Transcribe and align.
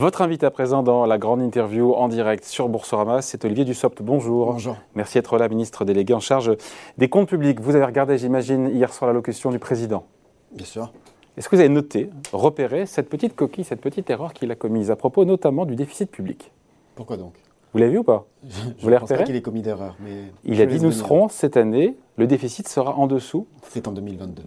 Votre 0.00 0.22
invité 0.22 0.46
à 0.46 0.50
présent 0.50 0.82
dans 0.82 1.04
la 1.04 1.18
grande 1.18 1.42
interview 1.42 1.92
en 1.92 2.08
direct 2.08 2.44
sur 2.46 2.70
Boursorama, 2.70 3.20
c'est 3.20 3.44
Olivier 3.44 3.66
Dussopt. 3.66 4.00
Bonjour. 4.00 4.50
Bonjour. 4.54 4.76
Merci 4.94 5.18
d'être 5.18 5.36
là, 5.36 5.46
ministre 5.46 5.84
délégué 5.84 6.14
en 6.14 6.20
charge 6.20 6.52
des 6.96 7.10
comptes 7.10 7.28
publics. 7.28 7.60
Vous 7.60 7.76
avez 7.76 7.84
regardé, 7.84 8.16
j'imagine, 8.16 8.70
hier 8.72 8.90
soir 8.94 9.08
l'allocution 9.10 9.50
du 9.50 9.58
président. 9.58 10.04
Bien 10.52 10.64
sûr. 10.64 10.90
Est-ce 11.36 11.50
que 11.50 11.56
vous 11.56 11.60
avez 11.60 11.68
noté, 11.68 12.08
repéré 12.32 12.86
cette 12.86 13.10
petite 13.10 13.36
coquille, 13.36 13.62
cette 13.62 13.82
petite 13.82 14.08
erreur 14.08 14.32
qu'il 14.32 14.50
a 14.50 14.54
commise 14.54 14.90
à 14.90 14.96
propos 14.96 15.26
notamment 15.26 15.66
du 15.66 15.76
déficit 15.76 16.10
public? 16.10 16.50
Pourquoi 16.94 17.18
donc? 17.18 17.34
Vous 17.74 17.78
l'avez 17.78 17.92
vu 17.92 17.98
ou 17.98 18.02
pas? 18.02 18.24
Je 18.48 18.48
Vous 18.80 18.88
l'avez 18.88 19.00
pense 19.00 19.08
pas 19.10 19.14
repéré? 19.16 19.24
qu'il 19.24 19.36
ait 19.36 19.42
commis 19.42 19.60
d'erreur. 19.60 19.96
mais 20.02 20.32
Il 20.46 20.62
a 20.62 20.66
dit 20.66 20.80
nous 20.80 20.92
serons 20.92 21.28
cette 21.28 21.58
année, 21.58 21.94
le 22.16 22.26
déficit 22.26 22.66
sera 22.68 22.96
en 22.96 23.06
dessous, 23.06 23.46
C'est 23.68 23.86
en 23.86 23.92
2022. 23.92 24.44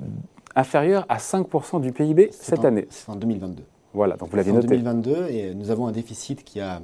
inférieur 0.55 1.05
à 1.09 1.17
5% 1.19 1.79
du 1.79 1.91
PIB 1.91 2.29
cette 2.31 2.61
en- 2.61 2.63
année. 2.63 2.87
C'est 2.89 3.11
en 3.11 3.15
2022. 3.15 3.63
Voilà, 3.93 4.15
donc 4.15 4.29
vous 4.29 4.31
C'est 4.31 4.37
l'aviez 4.37 4.51
en 4.51 4.55
noté. 4.55 4.67
2022 4.67 5.27
et 5.29 5.53
nous 5.53 5.69
avons 5.71 5.87
un 5.87 5.91
déficit 5.91 6.43
qui 6.43 6.59
a 6.59 6.81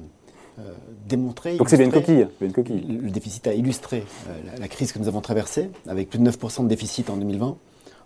euh, 0.58 0.62
démontré. 1.08 1.56
Donc 1.56 1.68
c'est 1.68 1.76
bien 1.76 1.86
une 1.86 1.92
coquille. 1.92 2.26
une 2.40 2.52
coquille. 2.52 2.80
Le 2.88 3.10
déficit 3.10 3.46
a 3.46 3.54
illustré 3.54 4.04
euh, 4.28 4.32
la, 4.52 4.58
la 4.60 4.68
crise 4.68 4.92
que 4.92 4.98
nous 4.98 5.08
avons 5.08 5.20
traversée, 5.20 5.70
avec 5.88 6.08
plus 6.10 6.18
de 6.18 6.30
9% 6.30 6.64
de 6.64 6.68
déficit 6.68 7.10
en 7.10 7.16
2020. 7.16 7.56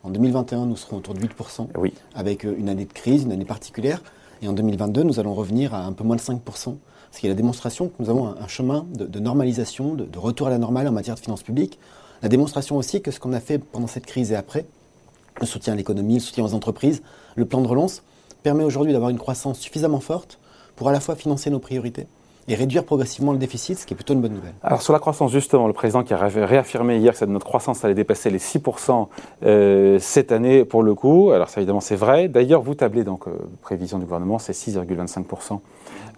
En 0.04 0.10
2021, 0.10 0.66
nous 0.66 0.76
serons 0.76 0.98
autour 0.98 1.14
de 1.14 1.20
8%, 1.20 1.68
Oui. 1.78 1.92
avec 2.14 2.44
euh, 2.44 2.54
une 2.58 2.68
année 2.68 2.84
de 2.84 2.92
crise, 2.92 3.22
une 3.24 3.32
année 3.32 3.44
particulière. 3.46 4.02
Et 4.42 4.48
en 4.48 4.52
2022, 4.52 5.02
nous 5.02 5.18
allons 5.20 5.34
revenir 5.34 5.74
à 5.74 5.84
un 5.84 5.92
peu 5.92 6.04
moins 6.04 6.16
de 6.16 6.20
5%, 6.20 6.76
ce 7.10 7.18
qui 7.20 7.26
est 7.26 7.28
la 7.30 7.34
démonstration 7.34 7.88
que 7.88 7.94
nous 8.00 8.10
avons 8.10 8.26
un, 8.28 8.36
un 8.38 8.48
chemin 8.48 8.86
de, 8.94 9.06
de 9.06 9.18
normalisation, 9.20 9.94
de, 9.94 10.04
de 10.04 10.18
retour 10.18 10.46
à 10.48 10.50
la 10.50 10.58
normale 10.58 10.86
en 10.88 10.92
matière 10.92 11.14
de 11.14 11.20
finances 11.20 11.42
publiques. 11.42 11.78
La 12.22 12.28
démonstration 12.28 12.76
aussi 12.76 13.00
que 13.02 13.10
ce 13.10 13.20
qu'on 13.20 13.32
a 13.32 13.40
fait 13.40 13.58
pendant 13.58 13.86
cette 13.86 14.06
crise 14.06 14.32
et 14.32 14.36
après, 14.36 14.66
le 15.40 15.46
soutien 15.46 15.72
à 15.72 15.76
l'économie, 15.76 16.14
le 16.14 16.20
soutien 16.20 16.44
aux 16.44 16.54
entreprises, 16.54 17.02
le 17.36 17.44
plan 17.46 17.60
de 17.62 17.66
relance, 17.68 18.02
permet 18.44 18.62
aujourd'hui 18.62 18.92
d'avoir 18.92 19.10
une 19.10 19.18
croissance 19.18 19.58
suffisamment 19.58 19.98
forte 20.00 20.38
pour 20.76 20.88
à 20.88 20.92
la 20.92 21.00
fois 21.00 21.16
financer 21.16 21.50
nos 21.50 21.58
priorités 21.58 22.06
et 22.46 22.54
réduire 22.54 22.84
progressivement 22.84 23.32
le 23.32 23.38
déficit, 23.38 23.78
ce 23.78 23.86
qui 23.86 23.94
est 23.94 23.96
plutôt 23.96 24.12
une 24.12 24.20
bonne 24.20 24.34
nouvelle. 24.34 24.52
Alors 24.62 24.82
sur 24.82 24.92
la 24.92 24.98
croissance, 24.98 25.32
justement, 25.32 25.66
le 25.66 25.72
président 25.72 26.02
qui 26.04 26.12
a 26.12 26.18
ré- 26.18 26.44
réaffirmé 26.44 26.98
hier 26.98 27.18
que 27.18 27.24
notre 27.24 27.46
croissance 27.46 27.82
allait 27.86 27.94
dépasser 27.94 28.28
les 28.28 28.38
6% 28.38 29.08
euh, 29.44 29.98
cette 29.98 30.30
année 30.30 30.66
pour 30.66 30.82
le 30.82 30.94
coup. 30.94 31.30
Alors 31.30 31.48
ça 31.48 31.60
évidemment 31.62 31.80
c'est 31.80 31.96
vrai. 31.96 32.28
D'ailleurs 32.28 32.60
vous 32.60 32.74
tablez 32.74 33.02
donc 33.02 33.26
euh, 33.28 33.30
prévision 33.62 33.98
du 33.98 34.04
gouvernement, 34.04 34.38
c'est 34.38 34.52
6,25% 34.52 35.60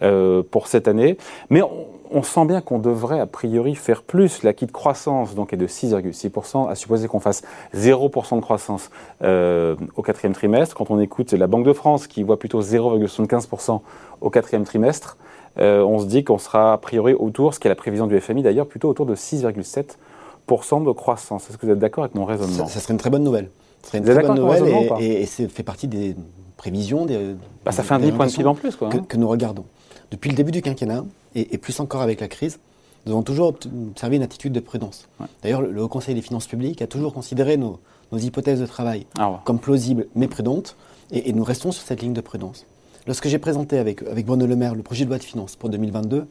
euh, 0.02 0.42
pour 0.42 0.66
cette 0.66 0.89
année. 0.89 1.16
Mais 1.50 1.62
on, 1.62 1.86
on 2.11 2.22
sent 2.22 2.44
bien 2.47 2.61
qu'on 2.61 2.78
devrait 2.78 3.20
a 3.20 3.27
priori 3.27 3.75
faire 3.75 4.02
plus. 4.02 4.42
L'acquis 4.42 4.66
de 4.66 4.72
croissance 4.72 5.34
donc 5.34 5.52
est 5.52 5.56
de 5.56 5.66
6,6%, 5.66 6.69
à 6.69 6.75
supposer 6.75 7.08
qu'on 7.08 7.20
fasse 7.20 7.42
0% 7.75 8.36
de 8.36 8.41
croissance 8.41 8.91
euh, 9.22 9.77
au 9.97 10.02
quatrième 10.02 10.34
trimestre. 10.34 10.74
Quand 10.74 10.91
on 10.91 11.00
écoute 11.00 11.33
la 11.33 11.47
Banque 11.47 11.64
de 11.64 11.72
France 11.72 12.06
qui 12.06 12.22
voit 12.22 12.39
plutôt 12.39 12.62
0,75% 12.62 13.80
au 14.20 14.30
quatrième 14.30 14.64
trimestre, 14.64 15.17
euh, 15.58 15.83
on 15.83 15.98
se 15.98 16.06
dit 16.06 16.24
qu'on 16.24 16.39
sera 16.39 16.74
a 16.74 16.78
priori 16.78 17.14
autour, 17.14 17.55
ce 17.55 17.61
qui 17.61 17.69
est 17.69 17.70
la 17.70 17.77
prévision 17.77 18.06
du 18.06 18.20
FMI 18.20 18.42
d'ailleurs, 18.42 18.67
plutôt 18.67 18.89
autour 18.89 19.06
de 19.06 19.14
6,7% 19.14 20.84
de 20.84 20.92
croissance. 20.92 21.48
Est-ce 21.48 21.58
que 21.58 21.67
vous 21.67 21.72
êtes 21.72 21.78
d'accord 21.78 22.05
avec 22.05 22.14
mon 22.14 22.24
raisonnement? 22.24 22.67
Ça, 22.67 22.74
ça 22.74 22.80
serait 22.80 22.92
une 22.92 23.00
très 23.00 23.11
bonne 23.11 23.24
nouvelle. 23.24 23.50
Ce 23.83 23.89
serait 23.89 23.98
une 23.98 24.05
Vous 24.05 24.12
très 24.12 24.22
bonne 24.22 24.36
nouvelle 24.36 24.67
et, 24.67 25.05
et, 25.05 25.22
et 25.22 25.27
c'est 25.27 25.48
fait 25.48 25.62
partie 25.62 25.89
des 25.89 26.17
prévisions, 26.56 27.06
des, 27.06 27.34
Bah, 27.64 27.72
Ça 27.72 27.82
fait 27.82 27.94
un 27.94 27.98
des 27.98 28.06
demi 28.06 28.16
point 28.16 28.26
de 28.26 28.32
PIB 28.32 28.46
en 28.48 28.54
plus. 28.54 28.76
Quoi, 28.76 28.88
que, 28.88 28.96
hein. 28.98 29.04
que 29.08 29.16
nous 29.16 29.28
regardons. 29.28 29.64
Depuis 30.10 30.30
le 30.30 30.36
début 30.36 30.52
du 30.52 30.62
quinquennat, 30.62 31.04
et, 31.34 31.54
et 31.54 31.58
plus 31.58 31.78
encore 31.80 32.00
avec 32.02 32.20
la 32.20 32.28
crise, 32.28 32.58
nous 33.04 33.12
avons 33.12 33.22
toujours 33.22 33.48
observé 33.90 34.16
une 34.16 34.22
attitude 34.22 34.52
de 34.52 34.60
prudence. 34.60 35.06
Ouais. 35.20 35.27
D'ailleurs, 35.42 35.62
le, 35.62 35.82
Haut 35.82 35.88
Conseil 35.88 36.14
des 36.14 36.22
finances 36.22 36.46
publiques 36.46 36.82
a 36.82 36.86
toujours 36.86 37.12
considéré 37.12 37.56
nos, 37.56 37.78
nos 38.12 38.18
hypothèses 38.18 38.60
de 38.60 38.66
travail 38.66 39.06
Alors, 39.18 39.42
comme 39.44 39.58
plausibles 39.58 40.06
mais 40.14 40.28
prudentes, 40.28 40.77
et, 41.12 41.28
et 41.28 41.32
nous 41.32 41.44
restons 41.44 41.72
sur 41.72 41.84
cette 41.84 42.02
ligne 42.02 42.14
de 42.14 42.20
prudence. 42.20 42.66
Lorsque 43.06 43.28
j'ai 43.28 43.38
présenté 43.38 43.78
avec, 43.78 44.02
avec 44.02 44.27
Bruno 44.27 44.46
Le 44.46 44.56
Maire 44.56 44.74
le 44.74 44.83
projet 44.83 45.05
de 45.05 45.11
loi 45.11 45.18
de 45.18 45.22
finances 45.24 45.55
pour 45.55 45.68
2022, 45.68 46.27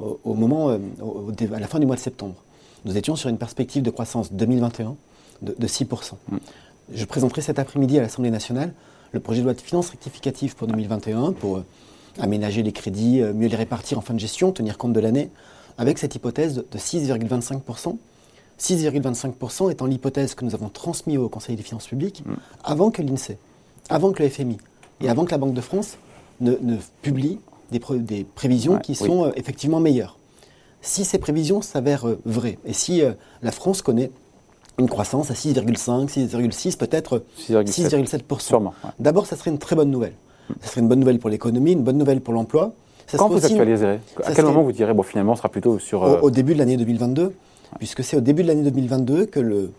au, 0.00 0.18
au 0.24 0.34
moment, 0.34 0.70
euh, 0.70 0.78
au- 1.00 1.30
à 1.54 1.60
la 1.60 1.66
fin 1.68 1.78
du 1.78 1.86
mois 1.86 1.94
de 1.96 2.00
septembre, 2.00 2.34
nous 2.84 2.96
étions 2.96 3.14
sur 3.16 3.28
une 3.30 3.38
perspective 3.38 3.82
de 3.82 3.90
croissance 3.90 4.32
2021 4.32 4.96
de, 5.42 5.54
de 5.56 5.66
6%. 5.68 6.12
Je 6.92 7.04
présenterai 7.04 7.40
cet 7.42 7.58
après-midi 7.58 7.98
à 7.98 8.02
l'Assemblée 8.02 8.30
nationale 8.30 8.72
le 9.16 9.20
projet 9.20 9.40
de 9.40 9.44
loi 9.44 9.54
de 9.54 9.60
finances 9.60 9.90
rectificative 9.90 10.54
pour 10.54 10.66
2021 10.68 11.32
pour 11.32 11.56
euh, 11.56 11.64
aménager 12.20 12.62
les 12.62 12.72
crédits, 12.72 13.20
euh, 13.22 13.32
mieux 13.32 13.48
les 13.48 13.56
répartir 13.56 13.98
en 13.98 14.02
fin 14.02 14.14
de 14.14 14.20
gestion, 14.20 14.52
tenir 14.52 14.76
compte 14.78 14.92
de 14.92 15.00
l'année, 15.00 15.30
avec 15.78 15.98
cette 15.98 16.14
hypothèse 16.14 16.54
de, 16.54 16.66
de 16.70 16.78
6,25%. 16.78 17.96
6,25% 18.60 19.70
étant 19.70 19.86
l'hypothèse 19.86 20.34
que 20.34 20.44
nous 20.44 20.54
avons 20.54 20.68
transmise 20.68 21.18
au 21.18 21.28
Conseil 21.28 21.56
des 21.56 21.62
finances 21.62 21.86
publiques 21.86 22.22
avant 22.64 22.90
que 22.90 23.02
l'INSEE, 23.02 23.36
avant 23.90 24.12
que 24.12 24.22
le 24.22 24.28
FMI 24.30 24.56
et 25.02 25.08
avant 25.10 25.24
que 25.26 25.30
la 25.30 25.38
Banque 25.38 25.52
de 25.54 25.60
France 25.60 25.98
ne, 26.40 26.52
ne 26.62 26.76
publie 27.02 27.38
des, 27.70 27.80
pré- 27.80 27.98
des 27.98 28.24
prévisions 28.24 28.74
Ouais, 28.74 28.80
qui 28.80 28.92
oui. 28.92 29.06
sont 29.08 29.24
euh, 29.26 29.30
effectivement 29.36 29.80
meilleures. 29.80 30.18
Si 30.80 31.04
ces 31.04 31.18
prévisions 31.18 31.60
s'avèrent 31.62 32.06
euh, 32.08 32.18
vraies, 32.24 32.58
et 32.64 32.72
si 32.72 33.02
euh, 33.02 33.12
la 33.42 33.50
France 33.52 33.82
connaît 33.82 34.10
une 34.78 34.88
croissance 34.88 35.30
à 35.30 35.34
6,5, 35.34 36.08
6,6, 36.08 36.76
peut-être 36.76 37.24
6,7. 37.48 37.88
6,7%. 37.88 38.40
Sûrement. 38.40 38.74
ouais. 38.84 38.90
D'abord, 38.98 39.26
ça 39.26 39.36
serait 39.36 39.50
une 39.50 39.58
très 39.58 39.76
bonne 39.76 39.90
nouvelle. 39.90 40.14
Ça 40.60 40.68
serait 40.68 40.80
une 40.80 40.88
bonne 40.88 41.00
nouvelle 41.00 41.18
pour 41.18 41.30
l'économie, 41.30 41.72
une 41.72 41.82
bonne 41.82 41.98
nouvelle 41.98 42.20
pour 42.20 42.34
l'emploi. 42.34 42.72
Quand 43.16 43.28
vous 43.28 43.44
actualiserez 43.44 44.00
À 44.18 44.22
quel 44.26 44.34
serait- 44.34 44.42
moment 44.42 44.62
vous 44.62 44.72
direz, 44.72 44.92
bon 44.92 45.02
finalement 45.02 45.32
on 45.32 45.36
sera 45.36 45.48
plutôt 45.48 45.78
sur... 45.78 46.02
euh, 46.04 46.18
au, 46.20 46.24
au 46.26 46.30
début 46.30 46.54
de 46.54 46.58
l'année 46.58 46.76
2022, 46.76 47.32
puisque 47.78 48.02
c'est 48.02 48.16
au 48.16 48.20
début 48.20 48.42
de 48.42 48.48
l'année 48.48 48.62
2022 48.64 49.26
que 49.26 49.38
le 49.40 49.70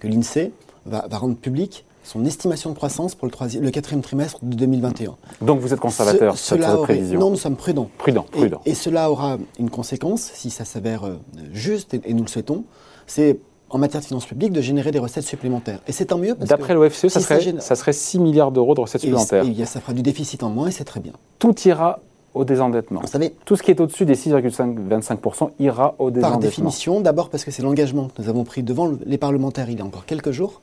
que 0.00 0.06
l'INSEE 0.06 0.52
va, 0.84 1.06
va 1.08 1.16
rendre 1.18 1.36
public 1.36 1.84
son 2.02 2.26
estimation 2.26 2.68
de 2.70 2.74
croissance 2.76 3.14
pour 3.14 3.26
le, 3.26 3.32
troisième, 3.32 3.62
le 3.64 3.70
quatrième 3.70 4.02
trimestre 4.02 4.38
de 4.42 4.54
2021. 4.54 5.16
Donc 5.40 5.60
vous 5.60 5.72
êtes 5.72 5.80
conservateur 5.80 6.36
sur 6.36 6.56
cette 6.58 6.68
aurait- 6.68 6.82
prévision 6.82 7.18
Non, 7.20 7.30
nous 7.30 7.36
sommes 7.36 7.56
prudents. 7.56 7.88
Prudent, 7.96 8.26
Et- 8.34 8.36
prudent. 8.36 8.60
Et, 8.66 8.74
cela 8.74 9.10
aura 9.10 9.38
une 9.58 9.70
conséquence, 9.70 10.30
si 10.34 10.50
ça 10.50 10.66
s'avère 10.66 11.04
euh, 11.04 11.14
juste, 11.52 11.94
et, 11.94 12.02
et 12.04 12.12
nous 12.12 12.22
le 12.24 12.28
souhaitons, 12.28 12.64
c'est 13.06 13.38
en 13.74 13.78
matière 13.78 14.00
de 14.00 14.06
finances 14.06 14.24
publiques 14.26 14.52
de 14.52 14.60
générer 14.60 14.92
des 14.92 15.00
recettes 15.00 15.24
supplémentaires. 15.24 15.80
Et 15.88 15.92
c'est 15.92 16.04
tant 16.06 16.16
mieux 16.18 16.36
parce 16.36 16.48
D'après 16.48 16.74
l'OFCE, 16.74 17.08
ça, 17.08 17.08
si 17.08 17.26
ça 17.26 17.40
serait, 17.40 17.60
ça 17.60 17.74
serait 17.74 17.92
6 17.92 18.20
milliards 18.20 18.52
d'euros 18.52 18.74
de 18.76 18.80
recettes 18.80 19.02
et- 19.02 19.06
supplémentaires. 19.08 19.44
et 19.44 19.64
ça 19.66 19.80
fera 19.80 19.92
du 19.92 20.02
déficit 20.02 20.44
en 20.44 20.48
moins 20.48 20.68
et 20.68 20.70
c'est 20.70 20.84
très 20.84 21.00
bien. 21.00 21.12
Tout 21.40 21.54
ira 21.66 21.98
au 22.34 22.44
désendettement. 22.44 23.00
Vous 23.00 23.08
savez, 23.08 23.34
Tout 23.44 23.56
ce 23.56 23.64
qui 23.64 23.72
est 23.72 23.80
au-dessus 23.80 24.04
des 24.06 24.14
6,25% 24.14 25.50
ira 25.58 25.94
au 25.98 26.04
par 26.04 26.12
désendettement. 26.12 26.38
définition, 26.38 27.00
d'abord 27.00 27.30
parce 27.30 27.44
que 27.44 27.50
c'est 27.50 27.62
l'engagement 27.62 28.08
que 28.14 28.22
nous 28.22 28.28
avons 28.28 28.44
pris 28.44 28.62
devant 28.62 28.86
le- 28.86 28.98
les 29.04 29.18
parlementaires 29.18 29.68
il 29.68 29.78
y 29.78 29.82
a 29.82 29.84
encore 29.84 30.06
quelques 30.06 30.30
jours, 30.30 30.60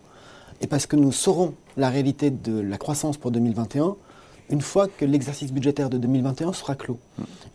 et 0.61 0.67
parce 0.67 0.85
que 0.85 0.95
nous 0.95 1.11
saurons 1.11 1.53
la 1.75 1.89
réalité 1.89 2.29
de 2.29 2.61
la 2.61 2.77
croissance 2.77 3.17
pour 3.17 3.31
2021 3.31 3.95
une 4.49 4.61
fois 4.61 4.87
que 4.87 5.03
l'exercice 5.05 5.51
budgétaire 5.51 5.89
de 5.89 5.97
2021 5.97 6.51
sera 6.53 6.75
clos. 6.75 6.97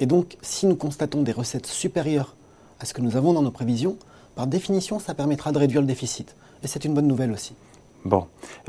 Et 0.00 0.06
donc, 0.06 0.36
si 0.42 0.66
nous 0.66 0.76
constatons 0.76 1.22
des 1.22 1.32
recettes 1.32 1.66
supérieures 1.66 2.36
à 2.80 2.84
ce 2.86 2.92
que 2.94 3.00
nous 3.02 3.16
avons 3.16 3.32
dans 3.34 3.42
nos 3.42 3.50
prévisions, 3.50 3.96
par 4.36 4.46
définition, 4.46 5.00
ça 5.00 5.14
permettra 5.14 5.50
de 5.50 5.58
réduire 5.58 5.80
le 5.80 5.86
déficit. 5.86 6.36
Et 6.62 6.68
c'est 6.68 6.84
une 6.84 6.94
bonne 6.94 7.08
nouvelle 7.08 7.32
aussi. 7.32 7.54
Bon. 8.04 8.26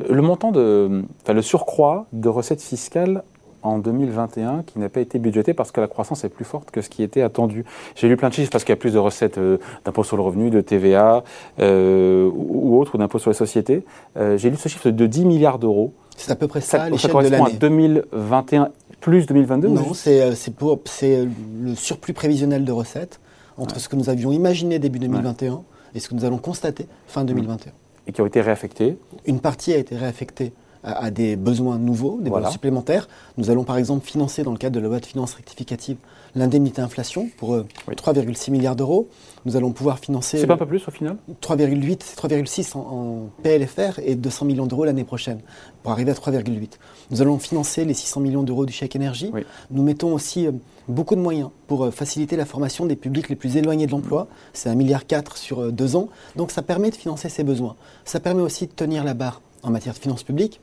Le 0.09 0.21
montant 0.21 0.51
de. 0.51 1.03
Enfin, 1.21 1.33
le 1.33 1.43
surcroît 1.43 2.07
de 2.13 2.29
recettes 2.29 2.61
fiscales 2.61 3.23
en 3.63 3.77
2021 3.79 4.63
qui 4.63 4.79
n'a 4.79 4.89
pas 4.89 5.01
été 5.01 5.19
budgété 5.19 5.53
parce 5.53 5.71
que 5.71 5.81
la 5.81 5.87
croissance 5.87 6.23
est 6.23 6.29
plus 6.29 6.45
forte 6.45 6.71
que 6.71 6.81
ce 6.81 6.89
qui 6.89 7.03
était 7.03 7.21
attendu. 7.21 7.65
J'ai 7.95 8.07
lu 8.07 8.17
plein 8.17 8.29
de 8.29 8.33
chiffres 8.33 8.49
parce 8.51 8.63
qu'il 8.63 8.71
y 8.71 8.77
a 8.77 8.79
plus 8.79 8.93
de 8.93 8.99
recettes 8.99 9.37
euh, 9.37 9.57
d'impôt 9.85 10.03
sur 10.03 10.15
le 10.15 10.23
revenu, 10.23 10.49
de 10.49 10.61
TVA 10.61 11.23
euh, 11.59 12.29
ou, 12.33 12.75
ou 12.75 12.79
autre, 12.79 12.95
ou 12.95 12.97
d'impôt 12.97 13.19
sur 13.19 13.29
les 13.29 13.35
sociétés. 13.35 13.83
Euh, 14.15 14.37
J'ai 14.37 14.49
lu 14.49 14.55
ce 14.57 14.69
chiffre 14.69 14.89
de 14.89 15.05
10 15.05 15.25
milliards 15.25 15.59
d'euros. 15.59 15.93
C'est 16.15 16.31
à 16.31 16.35
peu 16.35 16.47
près 16.47 16.61
ça, 16.61 16.77
ça 16.79 16.89
l'échelle 16.89 17.09
de 17.09 17.11
correspond 17.11 17.43
à 17.43 17.47
l'année. 17.47 17.59
2021 17.59 18.69
plus 18.99 19.25
2022 19.25 19.67
ou 19.67 19.73
Non, 19.73 19.93
c'est, 19.93 20.21
euh, 20.21 21.25
le 21.61 21.75
surplus 21.75 22.13
prévisionnel 22.13 22.65
de 22.65 22.71
recettes 22.71 23.19
entre 23.57 23.79
ce 23.79 23.89
que 23.89 23.95
nous 23.95 24.09
avions 24.09 24.31
imaginé 24.31 24.79
début 24.79 24.99
2021 24.99 25.63
et 25.95 25.99
ce 25.99 26.07
que 26.09 26.15
nous 26.15 26.25
allons 26.25 26.37
constater 26.37 26.87
fin 27.07 27.23
2021. 27.25 27.71
et 28.07 28.11
qui 28.13 28.21
ont 28.21 28.25
été 28.25 28.41
réaffectés. 28.41 28.97
Une 29.25 29.39
partie 29.39 29.73
a 29.73 29.77
été 29.77 29.95
réaffectée 29.95 30.53
à, 30.83 31.05
à 31.05 31.11
des 31.11 31.35
besoins 31.35 31.77
nouveaux, 31.77 32.19
des 32.21 32.29
Voilà. 32.29 32.43
besoins 32.45 32.51
supplémentaires. 32.53 33.07
Nous 33.37 33.49
allons 33.49 33.63
par 33.63 33.77
exemple 33.77 34.05
financer, 34.05 34.43
dans 34.43 34.51
le 34.51 34.57
cadre 34.57 34.75
de 34.75 34.79
la 34.81 34.87
loi 34.87 34.99
de 34.99 35.05
finances 35.05 35.33
rectificative, 35.33 35.97
l'indemnité 36.35 36.81
inflation 36.81 37.29
pour 37.37 37.55
euh, 37.55 37.65
Oui. 37.87 37.95
3,6 37.95 38.51
milliards 38.51 38.75
d'euros. 38.75 39.09
Nous 39.45 39.55
allons 39.55 39.71
pouvoir 39.71 39.99
financer 39.99 40.37
C'est 40.37 40.47
pas 40.47 40.55
un 40.55 40.57
peu 40.57 40.65
plus 40.65 40.87
au 40.87 40.91
final? 40.91 41.17
3,8, 41.41 41.99
c'est 42.03 42.19
3,6 42.19 42.75
en, 42.77 42.79
en 42.79 43.29
PLFR 43.43 43.99
et 44.03 44.15
200 44.15 44.45
millions 44.45 44.65
d'euros 44.65 44.85
l'année 44.85 45.03
prochaine 45.05 45.39
pour 45.83 45.91
arriver 45.91 46.11
à 46.11 46.15
3,8. 46.15 46.71
Nous 47.11 47.21
allons 47.21 47.39
financer 47.39 47.85
les 47.85 47.93
600 47.93 48.19
millions 48.21 48.43
d'euros 48.43 48.65
du 48.65 48.73
chèque 48.73 48.95
énergie. 48.95 49.31
Oui. 49.33 49.45
Nous 49.71 49.83
mettons 49.83 50.13
aussi 50.13 50.47
euh, 50.47 50.51
beaucoup 50.87 51.15
de 51.15 51.21
moyens 51.21 51.49
pour 51.67 51.85
euh, 51.85 51.91
faciliter 51.91 52.35
la 52.35 52.45
formation 52.45 52.85
des 52.85 52.95
publics 52.97 53.29
les 53.29 53.35
plus 53.35 53.55
éloignés 53.57 53.85
de 53.87 53.91
l'emploi. 53.91 54.27
C'est 54.53 54.69
1,4 54.69 54.75
milliard 54.75 55.03
sur 55.35 55.59
euh, 55.63 55.71
deux 55.71 55.95
ans. 55.95 56.09
Donc 56.35 56.51
ça 56.51 56.61
permet 56.61 56.89
de 56.89 56.95
financer 56.95 57.29
ces 57.29 57.43
besoins. 57.43 57.75
Ça 58.05 58.19
permet 58.19 58.41
aussi 58.41 58.67
de 58.67 58.71
tenir 58.73 59.03
la 59.05 59.13
barre 59.13 59.41
en 59.63 59.71
matière 59.71 59.93
de 59.93 59.99
finances 59.99 60.23
publiques. 60.23 60.59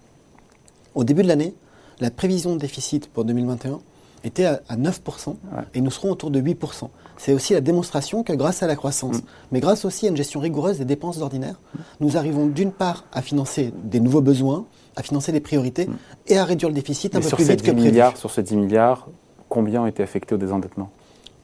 Au 0.94 1.04
début 1.04 1.22
de 1.22 1.28
l'année, 1.28 1.54
la 2.00 2.10
prévision 2.10 2.54
de 2.54 2.60
déficit 2.60 3.08
pour 3.08 3.24
2021 3.24 3.80
était 4.24 4.46
à, 4.46 4.62
à 4.68 4.76
9% 4.76 5.36
et 5.74 5.80
nous 5.80 5.90
serons 5.90 6.10
autour 6.10 6.30
de 6.30 6.40
8%. 6.40 6.88
C'est 7.16 7.32
aussi 7.32 7.52
la 7.52 7.60
démonstration 7.60 8.22
que 8.22 8.32
grâce 8.32 8.62
à 8.62 8.66
la 8.66 8.74
croissance, 8.74 9.16
mais 9.52 9.60
grâce 9.60 9.84
aussi 9.84 10.06
à 10.06 10.10
une 10.10 10.16
gestion 10.16 10.40
rigoureuse 10.40 10.78
des 10.78 10.84
dépenses 10.84 11.20
ordinaires, 11.20 11.60
nous 12.00 12.16
arrivons 12.16 12.46
d'une 12.46 12.72
part 12.72 13.04
à 13.12 13.22
financer 13.22 13.72
des 13.84 14.00
nouveaux 14.00 14.22
besoins, 14.22 14.66
à 14.96 15.02
financer 15.02 15.30
des 15.30 15.40
priorités 15.40 15.88
et 16.26 16.38
à 16.38 16.44
réduire 16.44 16.70
le 16.70 16.74
déficit 16.74 17.14
un 17.14 17.20
peu 17.20 17.28
plus 17.28 17.44
vite 17.44 17.62
que 17.62 17.70
10 17.70 17.90
prévu. 17.90 18.16
sur 18.16 18.30
ces 18.30 18.42
10 18.42 18.56
milliards, 18.56 19.08
combien 19.48 19.82
ont 19.82 19.86
été 19.86 20.02
affectés 20.02 20.34
au 20.34 20.38
désendettement? 20.38 20.90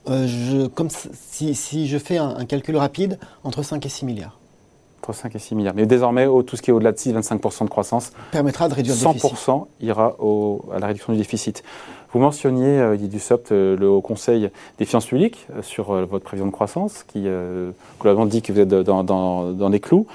Je, 0.09 0.67
comme 0.67 0.89
si, 0.91 1.55
si, 1.55 1.87
je 1.87 1.99
fais 1.99 2.17
un, 2.17 2.45
calcul 2.47 2.77
rapide, 2.77 3.19
entre 3.45 3.63
5 3.63 3.85
et 3.85 3.89
6 3.89 4.05
milliards. 4.07 4.40
Entre 5.11 5.19
5 5.19 5.35
et 5.35 5.39
6 5.39 5.55
milliards. 5.55 5.75
Mais 5.75 5.87
désormais, 5.87 6.27
tout 6.47 6.57
ce 6.57 6.63
qui 6.63 6.71
est 6.71 6.73
au-delà 6.73 6.93
de 6.93 6.97
6-25% 6.97 7.65
de 7.65 7.69
croissance 7.69 8.13
permettra 8.31 8.69
de 8.69 8.75
réduire 8.75 8.95
le 8.95 9.01
100% 9.01 9.67
ira 9.81 10.17
à 10.73 10.79
la 10.79 10.87
réduction 10.87 11.13
du 11.13 11.19
déficit. 11.19 11.63
Vous 12.13 12.19
mentionniez, 12.19 12.79
euh, 12.79 12.97
Didier 12.97 13.09
Dussopt, 13.09 13.53
euh, 13.53 13.77
le 13.77 13.89
Haut 13.89 14.01
Conseil 14.01 14.51
des 14.79 14.85
finances 14.85 15.07
publiques 15.07 15.47
euh, 15.55 15.63
sur 15.63 15.93
votre 16.07 16.25
prévision 16.25 16.47
de 16.47 16.53
croissance, 16.53 17.05
qui 17.05 17.27
globalement 18.01 18.27
dit 18.27 18.43
que 18.43 18.53
vous 18.53 18.61
êtes 18.61 18.69
dans, 18.69 19.05
dans, 19.05 19.69
les 19.69 19.81
clous. 19.81 20.07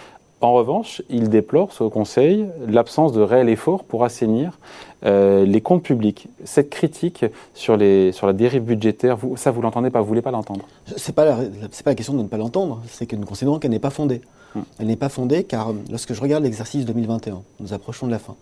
En 0.46 0.54
revanche, 0.54 1.02
il 1.10 1.30
déplore, 1.30 1.74
ce 1.74 1.84
Conseil, 1.86 2.46
l'absence 2.68 3.14
de 3.14 3.22
réel 3.22 3.50
effort 3.50 3.84
pour 3.84 4.04
assainir 4.04 4.60
les 5.04 5.62
comptes 5.62 5.82
publics. 5.82 6.28
Cette 6.44 6.70
critique 6.70 7.26
sur, 7.56 7.78
les, 7.78 8.12
sur 8.12 8.28
la 8.28 8.34
dérive 8.34 8.62
budgétaire, 8.62 9.18
vous, 9.18 9.38
ça, 9.38 9.50
vous 9.50 9.64
l'entendez 9.64 9.90
pas, 9.90 10.02
vous 10.02 10.08
voulez 10.08 10.22
pas 10.22 10.30
l'entendre? 10.30 10.68
Ce 10.86 11.10
n'est 11.10 11.16
pas, 11.16 11.26
la, 11.26 11.36
pas 11.36 11.92
la 11.92 11.96
question 11.96 12.14
de 12.14 12.22
ne 12.22 12.28
pas 12.28 12.38
l'entendre, 12.38 12.84
c'est 12.88 13.08
que 13.08 13.16
nous 13.16 13.26
considérons 13.26 13.58
qu'elle 13.58 13.72
n'est 13.72 13.80
pas 13.80 13.90
fondée. 13.90 14.22
Hum. 14.56 14.64
Elle 14.78 14.86
n'est 14.86 14.96
pas 14.96 15.10
fondée 15.10 15.46
car 15.46 15.74
lorsque 15.90 16.14
je 16.14 16.22
regarde 16.22 16.44
l'exercice 16.44 16.86
2021, 16.86 17.42
nous 17.60 17.74
approchons 17.74 18.06
de 18.06 18.12
la 18.12 18.20
fin, 18.20 18.36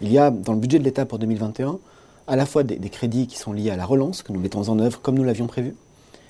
il 0.00 0.12
y 0.12 0.18
a 0.18 0.30
dans 0.30 0.52
le 0.52 0.60
budget 0.60 0.78
de 0.78 0.84
l'État 0.84 1.06
pour 1.06 1.18
2021 1.18 1.78
à 2.28 2.36
la 2.36 2.46
fois 2.46 2.62
des, 2.62 2.78
crédits 2.88 3.26
qui 3.26 3.36
sont 3.36 3.52
liés 3.52 3.70
à 3.70 3.76
la 3.76 3.84
relance, 3.84 4.22
que 4.22 4.32
nous 4.32 4.38
mettons 4.38 4.68
en 4.68 4.78
œuvre 4.78 5.00
comme 5.00 5.16
nous 5.16 5.24
l'avions 5.24 5.48
prévu. 5.48 5.74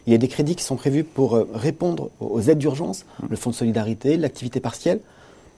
Il 0.07 0.13
y 0.13 0.15
a 0.15 0.19
des 0.19 0.29
crédits 0.29 0.57
qui 0.57 0.65
sont 0.65 0.77
prévus 0.77 1.05
pour 1.05 1.37
euh, 1.37 1.49
répondre 1.55 2.11
aux 2.21 2.41
aides 2.41 2.59
d'urgence, 2.59 3.05
mmh. 3.05 3.27
le 3.31 3.37
fonds 3.37 3.51
de 3.51 3.55
solidarité, 3.55 4.17
l'activité 4.17 4.61
partielle, 4.61 5.01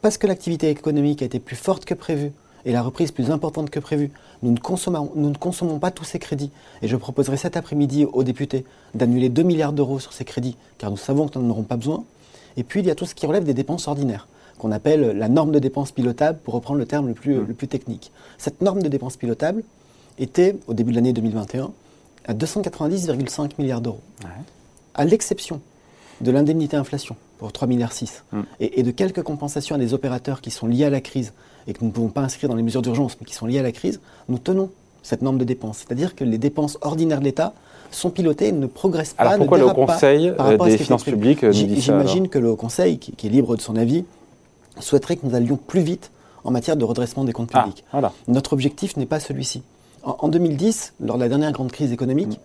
parce 0.02 0.18
que 0.18 0.26
l'activité 0.26 0.68
économique 0.68 1.22
a 1.22 1.24
été 1.24 1.38
plus 1.38 1.56
forte 1.56 1.84
que 1.84 1.94
prévu 1.94 2.32
et 2.66 2.72
la 2.72 2.82
reprise 2.82 3.10
plus 3.10 3.30
importante 3.30 3.70
que 3.70 3.80
prévu. 3.80 4.10
Nous 4.42 4.50
ne, 4.50 4.58
consommons, 4.58 5.10
nous 5.14 5.30
ne 5.30 5.36
consommons 5.36 5.78
pas 5.78 5.90
tous 5.90 6.04
ces 6.04 6.18
crédits. 6.18 6.50
Et 6.82 6.88
je 6.88 6.96
proposerai 6.96 7.36
cet 7.36 7.56
après-midi 7.56 8.06
aux 8.06 8.22
députés 8.22 8.64
d'annuler 8.94 9.28
2 9.28 9.42
milliards 9.42 9.72
d'euros 9.72 9.98
sur 9.98 10.12
ces 10.12 10.24
crédits, 10.24 10.56
car 10.78 10.90
nous 10.90 10.96
savons 10.96 11.28
que 11.28 11.38
nous 11.38 11.44
n'en 11.44 11.50
aurons 11.50 11.62
pas 11.62 11.76
besoin. 11.76 12.04
Et 12.56 12.62
puis, 12.64 12.80
il 12.80 12.86
y 12.86 12.90
a 12.90 12.94
tout 12.94 13.06
ce 13.06 13.14
qui 13.14 13.26
relève 13.26 13.44
des 13.44 13.54
dépenses 13.54 13.88
ordinaires, 13.88 14.28
qu'on 14.58 14.72
appelle 14.72 15.16
la 15.16 15.28
norme 15.28 15.52
de 15.52 15.58
dépenses 15.58 15.92
pilotables, 15.92 16.38
pour 16.38 16.54
reprendre 16.54 16.78
le 16.78 16.86
terme 16.86 17.08
le 17.08 17.14
plus, 17.14 17.34
mmh. 17.36 17.46
le 17.46 17.54
plus 17.54 17.68
technique. 17.68 18.12
Cette 18.38 18.62
norme 18.62 18.82
de 18.82 18.88
dépenses 18.88 19.16
pilotables, 19.16 19.62
était, 20.18 20.56
au 20.66 20.74
début 20.74 20.92
de 20.92 20.96
l'année 20.96 21.12
2021, 21.12 21.72
à 22.26 22.34
290,5 22.34 23.50
milliards 23.58 23.80
d'euros. 23.80 24.00
À 24.94 25.04
l'exception 25.04 25.60
de 26.20 26.30
l'indemnité 26.30 26.76
inflation 26.76 27.16
pour 27.38 27.50
3,6 27.50 27.66
milliards 27.66 27.92
mm. 28.32 28.42
et, 28.60 28.82
de 28.82 28.90
quelques 28.90 29.22
compensations 29.22 29.74
à 29.74 29.78
des 29.78 29.94
opérateurs 29.94 30.40
qui 30.40 30.50
sont 30.50 30.66
liés 30.66 30.84
à 30.84 30.90
la 30.90 31.00
crise 31.00 31.32
et 31.66 31.72
que 31.72 31.78
nous 31.80 31.88
ne 31.88 31.92
pouvons 31.92 32.08
pas 32.08 32.20
inscrire 32.20 32.48
dans 32.48 32.56
les 32.56 32.62
mesures 32.62 32.82
d'urgence, 32.82 33.16
mais 33.20 33.26
qui 33.26 33.34
sont 33.34 33.46
liés 33.46 33.58
à 33.58 33.62
la 33.62 33.72
crise, 33.72 34.00
nous 34.28 34.38
tenons 34.38 34.70
cette 35.02 35.22
norme 35.22 35.38
de 35.38 35.44
dépenses. 35.44 35.78
C'est-à-dire 35.78 36.14
que 36.14 36.24
les 36.24 36.38
dépenses 36.38 36.78
ordinaires 36.82 37.20
de 37.20 37.24
l'État 37.24 37.52
sont 37.90 38.10
pilotées 38.10 38.48
et 38.48 38.52
ne 38.52 38.66
progressent 38.66 39.14
pas. 39.14 39.24
Alors 39.24 39.38
pourquoi 39.38 39.58
le 39.58 39.68
Conseil 39.68 40.32
des 40.64 40.78
finances 40.78 41.04
publiques 41.04 41.50
J'imagine 41.50 42.28
que 42.28 42.38
le 42.38 42.54
Conseil, 42.54 42.98
qui, 42.98 43.26
est 43.26 43.30
libre 43.30 43.56
de 43.56 43.60
son 43.60 43.76
avis, 43.76 44.04
souhaiterait 44.80 45.16
que 45.16 45.26
nous 45.26 45.34
allions 45.34 45.56
plus 45.56 45.80
vite 45.80 46.10
en 46.42 46.50
matière 46.50 46.76
de 46.76 46.84
redressement 46.84 47.24
des 47.24 47.32
comptes 47.32 47.50
ah, 47.54 47.62
publics. 47.62 47.84
Notre 48.28 48.52
objectif 48.52 48.96
n'est 48.96 49.06
pas 49.06 49.20
celui-ci. 49.20 49.62
En, 50.04 50.28
2010, 50.28 50.94
lors 51.00 51.16
de 51.16 51.22
la 51.22 51.28
dernière 51.28 51.52
grande 51.52 51.72
crise 51.72 51.92
économique, 51.92 52.38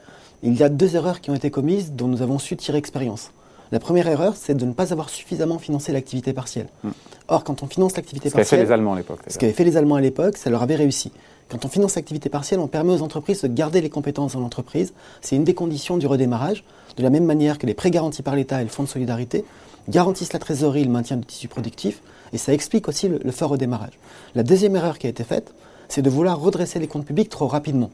il 0.44 0.56
y 0.56 0.64
a 0.64 0.70
deux 0.70 0.96
erreurs 0.96 1.20
qui 1.20 1.30
ont 1.30 1.36
été 1.36 1.52
commises 1.52 1.92
dont 1.92 2.08
nous 2.08 2.22
avons 2.22 2.40
su 2.40 2.56
tirer 2.56 2.78
expérience. 2.78 3.32
La 3.72 3.80
première 3.80 4.08
erreur, 4.08 4.34
c'est 4.36 4.56
de 4.56 4.66
ne 4.66 4.74
pas 4.74 4.94
avoir 4.94 5.10
suffisamment 5.10 5.60
financé 5.60 5.92
l'activité 5.92 6.34
partielle. 6.34 6.68
Hmm. 6.84 6.92
Or, 7.28 7.44
quand 7.44 7.62
on 7.62 7.68
finance 7.68 7.96
l'activité 7.96 8.30
partielle... 8.30 8.46
Ce 8.46 8.50
qu'avaient 8.50 8.62
fait 8.62 8.68
les 8.68 8.74
Allemands 8.74 8.94
à 8.94 8.98
l'époque. 8.98 9.20
Ce 9.28 9.38
qu'avaient 9.38 9.54
fait 9.54 9.64
les 9.64 9.78
Allemands 9.78 9.96
à 9.96 10.02
l'époque, 10.02 10.38
ça 10.38 10.50
leur 10.50 10.64
avait 10.64 10.76
réussi. 10.76 11.12
Quand 11.50 11.66
on 11.66 11.68
finance 11.68 11.96
l'activité 11.96 12.30
partielle, 12.30 12.60
on 12.60 12.68
permet 12.68 12.94
aux 12.94 13.02
entreprises 13.02 13.42
de 13.42 13.48
garder 13.48 13.82
les 13.82 13.90
compétences 13.90 14.34
dans 14.34 14.40
l'entreprise. 14.40 14.94
C'est 15.22 15.36
une 15.36 15.44
des 15.44 15.54
conditions 15.54 15.98
du 15.98 16.08
redémarrage. 16.08 16.64
De 16.96 17.04
la 17.04 17.10
même 17.10 17.26
manière 17.26 17.58
que 17.60 17.68
les 17.68 17.74
prêts 17.74 17.92
garantis 17.92 18.24
par 18.24 18.36
l'État 18.36 18.62
et 18.62 18.64
le 18.64 18.70
Fonds 18.70 18.84
de 18.84 18.88
solidarité 18.88 19.44
garantissent 19.90 20.34
la 20.34 20.40
trésorerie 20.40 20.82
et 20.82 20.86
le 20.86 20.92
maintien 20.92 21.18
du 21.18 21.26
tissu 21.26 21.48
productif. 21.48 22.02
Et 22.34 22.38
ça 22.38 22.54
explique 22.54 22.88
aussi 22.88 23.10
le 23.10 23.32
fort 23.32 23.50
redémarrage. 23.50 24.00
La 24.34 24.44
deuxième 24.44 24.76
erreur 24.76 24.98
qui 24.98 25.08
a 25.08 25.10
été 25.10 25.24
faite, 25.24 25.54
c'est 25.90 26.02
de 26.02 26.10
vouloir 26.10 26.40
redresser 26.40 26.80
les 26.80 26.88
comptes 26.88 27.06
publics 27.06 27.30
trop 27.30 27.48
rapidement. 27.48 27.90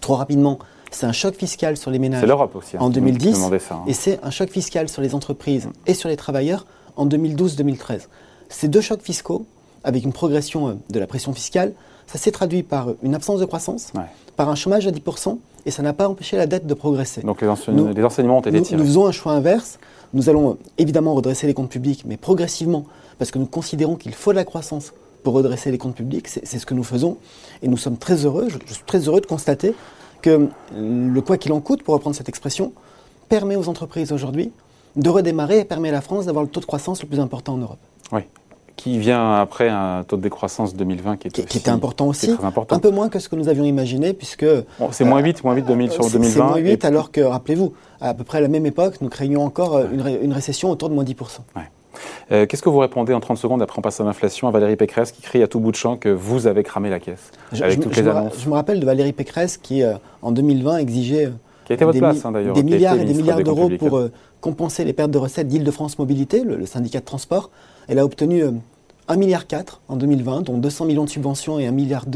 Trop 0.00 0.14
rapidement, 0.14 0.58
c'est 0.90 1.06
un 1.06 1.12
choc 1.12 1.34
fiscal 1.34 1.76
sur 1.76 1.90
les 1.90 1.98
ménages 1.98 2.22
aussi, 2.54 2.76
hein, 2.76 2.80
en 2.80 2.90
2010 2.90 3.42
hein. 3.70 3.84
et 3.86 3.94
c'est 3.94 4.20
un 4.22 4.30
choc 4.30 4.50
fiscal 4.50 4.88
sur 4.88 5.02
les 5.02 5.14
entreprises 5.14 5.68
et 5.86 5.94
sur 5.94 6.08
les 6.08 6.16
travailleurs 6.16 6.66
en 6.96 7.06
2012-2013. 7.06 8.08
Ces 8.48 8.68
deux 8.68 8.82
chocs 8.82 9.02
fiscaux, 9.02 9.46
avec 9.84 10.04
une 10.04 10.12
progression 10.12 10.68
euh, 10.68 10.72
de 10.90 10.98
la 11.00 11.06
pression 11.06 11.32
fiscale, 11.32 11.72
ça 12.06 12.18
s'est 12.18 12.30
traduit 12.30 12.62
par 12.62 12.88
une 13.02 13.14
absence 13.14 13.40
de 13.40 13.46
croissance, 13.46 13.92
par 14.36 14.48
un 14.50 14.54
chômage 14.54 14.86
à 14.86 14.90
10%, 14.90 15.38
et 15.64 15.70
ça 15.70 15.82
n'a 15.82 15.92
pas 15.92 16.08
empêché 16.08 16.36
la 16.36 16.46
dette 16.46 16.66
de 16.66 16.74
progresser. 16.74 17.22
Donc 17.22 17.40
les, 17.40 17.48
enseignements 17.48 18.38
ont 18.38 18.40
été 18.40 18.60
tirés. 18.60 18.78
Nous 18.78 18.84
faisons 18.84 19.06
un 19.06 19.12
choix 19.12 19.32
inverse. 19.32 19.78
Nous 20.12 20.28
allons 20.28 20.50
euh, 20.50 20.58
évidemment 20.76 21.14
redresser 21.14 21.46
les 21.46 21.54
comptes 21.54 21.70
publics, 21.70 22.04
mais 22.06 22.18
progressivement, 22.18 22.84
parce 23.18 23.30
que 23.30 23.38
nous 23.38 23.46
considérons 23.46 23.96
qu'il 23.96 24.14
faut 24.14 24.32
de 24.32 24.36
la 24.36 24.44
croissance 24.44 24.92
pour 25.22 25.34
redresser 25.34 25.70
les 25.70 25.78
comptes 25.78 25.94
publics. 25.94 26.28
C'est 26.28 26.58
ce 26.58 26.66
que 26.66 26.74
nous 26.74 26.84
faisons. 26.84 27.18
Et 27.62 27.68
nous 27.68 27.76
sommes 27.76 27.96
très 27.96 28.24
heureux, 28.24 28.48
je, 28.48 28.58
suis 28.72 28.84
très 28.84 29.00
heureux 29.00 29.20
de 29.20 29.26
constater 29.26 29.74
que 30.20 30.48
le 30.76 31.20
quoi 31.20 31.36
qu'il 31.36 31.52
en 31.52 31.60
coûte, 31.60 31.82
pour 31.82 31.94
reprendre 31.94 32.16
cette 32.16 32.28
expression, 32.28 32.72
permet 33.28 33.56
aux 33.56 33.68
entreprises 33.68 34.12
aujourd'hui 34.12 34.52
de 34.96 35.08
redémarrer 35.08 35.60
et 35.60 35.64
permet 35.64 35.88
à 35.88 35.92
la 35.92 36.00
France 36.00 36.26
d'avoir 36.26 36.44
le 36.44 36.50
taux 36.50 36.60
de 36.60 36.66
croissance 36.66 37.02
le 37.02 37.08
plus 37.08 37.20
important 37.20 37.54
en 37.54 37.58
Europe. 37.58 37.78
Oui. 38.12 38.22
Qui 38.76 38.98
vient 38.98 39.34
après 39.34 39.68
un 39.68 40.02
taux 40.02 40.16
de 40.16 40.22
décroissance 40.22 40.74
2020 40.74 41.16
qui, 41.16 41.28
était, 41.28 41.44
qui 41.44 41.58
était 41.58 41.70
important 41.70 42.08
aussi, 42.08 42.34
un 42.42 42.78
peu 42.78 42.90
moins 42.90 43.08
que 43.08 43.18
ce 43.18 43.28
que 43.28 43.36
nous 43.36 43.48
avions 43.48 43.64
imaginé, 43.64 44.12
puisque... 44.12 44.46
c'est 44.90 45.04
moins 45.04 45.20
8, 45.20 45.44
moins 45.44 45.54
8 45.54 45.62
2000 45.66 45.92
sur 45.92 46.08
2020. 46.08 46.30
C'est 46.30 46.38
moins 46.38 46.56
8, 46.56 46.84
alors 46.84 47.12
que, 47.12 47.20
rappelez-vous, 47.20 47.74
à 48.00 48.14
peu 48.14 48.24
près 48.24 48.38
à 48.38 48.40
la 48.40 48.48
même 48.48 48.66
époque, 48.66 49.00
nous 49.00 49.08
craignions 49.08 49.44
encore 49.44 49.78
une, 49.78 50.06
une 50.22 50.32
récession 50.32 50.70
autour 50.70 50.88
de 50.88 50.94
moins 50.94 51.04
10%. 51.04 51.16
Ouais. 51.54 51.62
Euh, 52.30 52.46
qu'est-ce 52.46 52.62
que 52.62 52.68
vous 52.68 52.78
répondez 52.78 53.12
en 53.14 53.20
30 53.20 53.38
secondes 53.38 53.62
après 53.62 53.78
on 53.78 53.82
passe 53.82 54.00
à 54.00 54.04
l'inflation 54.04 54.48
à 54.48 54.50
Valérie 54.50 54.76
Pécresse 54.76 55.12
qui 55.12 55.22
crie 55.22 55.42
à 55.42 55.48
tout 55.48 55.60
bout 55.60 55.70
de 55.70 55.76
champ 55.76 55.96
que 55.96 56.08
vous 56.08 56.46
avez 56.46 56.62
cramé 56.62 56.90
la 56.90 57.00
caisse 57.00 57.30
avec 57.60 57.80
toutes 57.80 57.96
les 57.96 58.08
annonces 58.08 58.40
Je 58.40 58.48
me 58.48 58.54
rappelle 58.54 58.80
de 58.80 58.86
Valérie 58.86 59.12
Pécresse 59.12 59.56
qui, 59.56 59.82
euh, 59.82 59.94
en 60.22 60.32
2020, 60.32 60.78
exigeait 60.78 61.32
qui 61.64 61.76
des, 61.76 61.98
place, 61.98 62.24
hein, 62.24 62.32
des 62.32 62.62
milliards 62.62 62.98
et 62.98 63.04
des 63.04 63.14
milliards 63.14 63.42
d'euros 63.42 63.70
pour 63.78 63.96
euh, 63.96 64.10
compenser 64.40 64.84
les 64.84 64.92
pertes 64.92 65.10
de 65.10 65.18
recettes 65.18 65.46
d'Île-de-France 65.46 65.98
Mobilité, 65.98 66.42
le, 66.42 66.66
syndicat 66.66 67.00
de 67.00 67.04
transport. 67.04 67.50
Elle 67.88 67.98
a 67.98 68.04
obtenu 68.04 68.42
1,4 69.12 69.18
milliard 69.18 69.44
en 69.88 69.96
2020, 69.96 70.42
dont 70.42 70.58
200 70.58 70.86
millions 70.86 71.04
de 71.04 71.10
subventions 71.10 71.58
et 71.58 71.66
1,2 71.66 71.72
milliard 71.72 72.06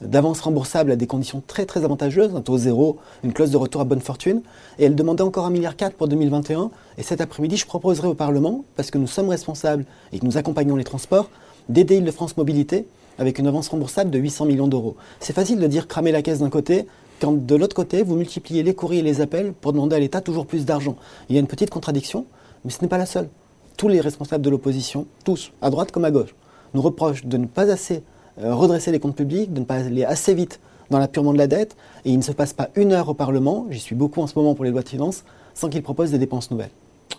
d'avances 0.00 0.40
remboursables 0.40 0.90
à 0.90 0.96
des 0.96 1.06
conditions 1.06 1.42
très 1.46 1.66
très 1.66 1.84
avantageuses, 1.84 2.34
un 2.34 2.40
taux 2.40 2.58
zéro, 2.58 2.98
une 3.24 3.32
clause 3.32 3.50
de 3.50 3.56
retour 3.56 3.80
à 3.80 3.84
bonne 3.84 4.00
fortune. 4.00 4.42
Et 4.78 4.84
elle 4.84 4.94
demandait 4.94 5.22
encore 5.22 5.48
1,4 5.48 5.52
milliard 5.52 5.74
pour 5.96 6.08
2021. 6.08 6.70
Et 6.98 7.02
cet 7.02 7.20
après-midi, 7.20 7.56
je 7.56 7.66
proposerai 7.66 8.08
au 8.08 8.14
Parlement, 8.14 8.64
parce 8.76 8.90
que 8.90 8.98
nous 8.98 9.06
sommes 9.06 9.28
responsables 9.28 9.84
et 10.12 10.18
que 10.18 10.26
nous 10.26 10.36
accompagnons 10.36 10.76
les 10.76 10.84
transports, 10.84 11.30
d'aider 11.68 11.96
Île-de-France 11.96 12.36
Mobilité 12.36 12.86
avec 13.18 13.38
une 13.38 13.46
avance 13.46 13.68
remboursable 13.68 14.10
de 14.10 14.18
800 14.18 14.44
millions 14.44 14.68
d'euros. 14.68 14.96
C'est 15.20 15.32
facile 15.32 15.58
de 15.58 15.66
dire 15.66 15.88
cramer 15.88 16.12
la 16.12 16.20
caisse 16.20 16.40
d'un 16.40 16.50
côté, 16.50 16.86
quand 17.18 17.32
de 17.32 17.54
l'autre 17.54 17.74
côté, 17.74 18.02
vous 18.02 18.14
multipliez 18.14 18.62
les 18.62 18.74
courriers 18.74 19.00
et 19.00 19.02
les 19.02 19.22
appels 19.22 19.54
pour 19.54 19.72
demander 19.72 19.96
à 19.96 19.98
l'État 19.98 20.20
toujours 20.20 20.46
plus 20.46 20.66
d'argent. 20.66 20.96
Il 21.30 21.34
y 21.34 21.38
a 21.38 21.40
une 21.40 21.46
petite 21.46 21.70
contradiction, 21.70 22.26
mais 22.64 22.70
ce 22.70 22.82
n'est 22.82 22.88
pas 22.88 22.98
la 22.98 23.06
seule 23.06 23.28
tous 23.76 23.88
les 23.88 24.00
responsables 24.00 24.44
de 24.44 24.50
l'opposition, 24.50 25.06
tous, 25.24 25.52
à 25.62 25.70
droite 25.70 25.92
comme 25.92 26.04
à 26.04 26.10
gauche, 26.10 26.34
nous 26.74 26.82
reprochent 26.82 27.24
de 27.24 27.36
ne 27.36 27.46
pas 27.46 27.70
assez 27.70 28.02
euh, 28.42 28.54
redresser 28.54 28.90
les 28.92 29.00
comptes 29.00 29.16
publics, 29.16 29.52
de 29.52 29.60
ne 29.60 29.64
pas 29.64 29.76
aller 29.76 30.04
assez 30.04 30.34
vite 30.34 30.60
dans 30.90 30.98
l'appurement 30.98 31.32
de 31.32 31.38
la 31.38 31.46
dette, 31.46 31.76
et 32.04 32.10
il 32.10 32.16
ne 32.16 32.22
se 32.22 32.32
passe 32.32 32.52
pas 32.52 32.68
une 32.76 32.92
heure 32.92 33.08
au 33.08 33.14
Parlement, 33.14 33.66
j'y 33.70 33.80
suis 33.80 33.94
beaucoup 33.94 34.20
en 34.20 34.26
ce 34.26 34.38
moment 34.38 34.54
pour 34.54 34.64
les 34.64 34.70
lois 34.70 34.82
de 34.82 34.88
finances, 34.88 35.24
sans 35.54 35.68
qu'ils 35.68 35.82
proposent 35.82 36.10
des 36.10 36.18
dépenses 36.18 36.50
nouvelles. 36.50 36.70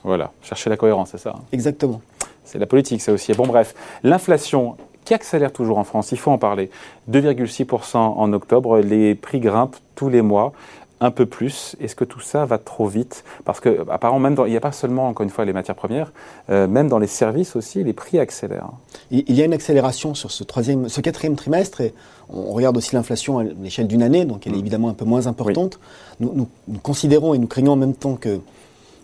Voilà, 0.03 0.31
chercher 0.41 0.69
la 0.69 0.77
cohérence, 0.77 1.09
c'est 1.11 1.17
ça 1.17 1.33
hein. 1.35 1.41
Exactement. 1.51 2.01
C'est 2.43 2.59
la 2.59 2.65
politique, 2.65 3.01
ça 3.01 3.11
aussi. 3.11 3.33
Bon, 3.33 3.45
bref, 3.45 3.75
l'inflation 4.03 4.77
qui 5.03 5.13
accélère 5.13 5.51
toujours 5.51 5.77
en 5.77 5.83
France, 5.83 6.11
il 6.11 6.17
faut 6.17 6.31
en 6.31 6.37
parler. 6.37 6.69
2,6% 7.11 7.97
en 7.97 8.33
octobre, 8.33 8.79
les 8.79 9.15
prix 9.15 9.39
grimpent 9.39 9.75
tous 9.95 10.09
les 10.09 10.21
mois 10.21 10.53
un 10.99 11.11
peu 11.11 11.25
plus 11.25 11.75
Est-ce 11.79 11.95
que 11.95 12.03
tout 12.03 12.19
ça 12.19 12.45
va 12.45 12.57
trop 12.57 12.87
vite? 12.87 13.23
Parce 13.45 13.59
que, 13.59 13.85
apparemment, 13.89 14.19
même 14.19 14.35
il 14.45 14.51
n'y 14.51 14.57
a 14.57 14.61
pas 14.61 14.71
seulement, 14.71 15.07
encore 15.07 15.23
une 15.23 15.29
fois, 15.29 15.45
les 15.45 15.53
matières 15.53 15.75
premières, 15.75 16.11
euh, 16.49 16.67
même 16.67 16.87
dans 16.87 16.99
les 16.99 17.07
services 17.07 17.55
aussi, 17.55 17.83
les 17.83 17.93
prix 17.93 18.19
accélèrent. 18.19 18.69
Il 19.11 19.33
y 19.33 19.41
a 19.41 19.45
une 19.45 19.53
accélération 19.53 20.15
sur 20.15 20.31
ce, 20.31 20.43
troisième, 20.43 20.89
ce 20.89 21.01
quatrième 21.01 21.35
trimestre, 21.35 21.81
et 21.81 21.93
on 22.29 22.51
regarde 22.51 22.77
aussi 22.77 22.95
l'inflation 22.95 23.39
à 23.39 23.43
l'échelle 23.43 23.87
d'une 23.87 24.03
année, 24.03 24.25
donc 24.25 24.47
elle 24.47 24.53
est 24.53 24.57
mm. 24.57 24.59
évidemment 24.59 24.89
un 24.89 24.93
peu 24.93 25.05
moins 25.05 25.27
importante. 25.27 25.79
Nous, 26.19 26.47
considérons 26.81 27.33
et 27.33 27.37
nous 27.37 27.47
craignons 27.47 27.73
en 27.73 27.77
même 27.77 27.93
temps 27.93 28.15
que 28.15 28.39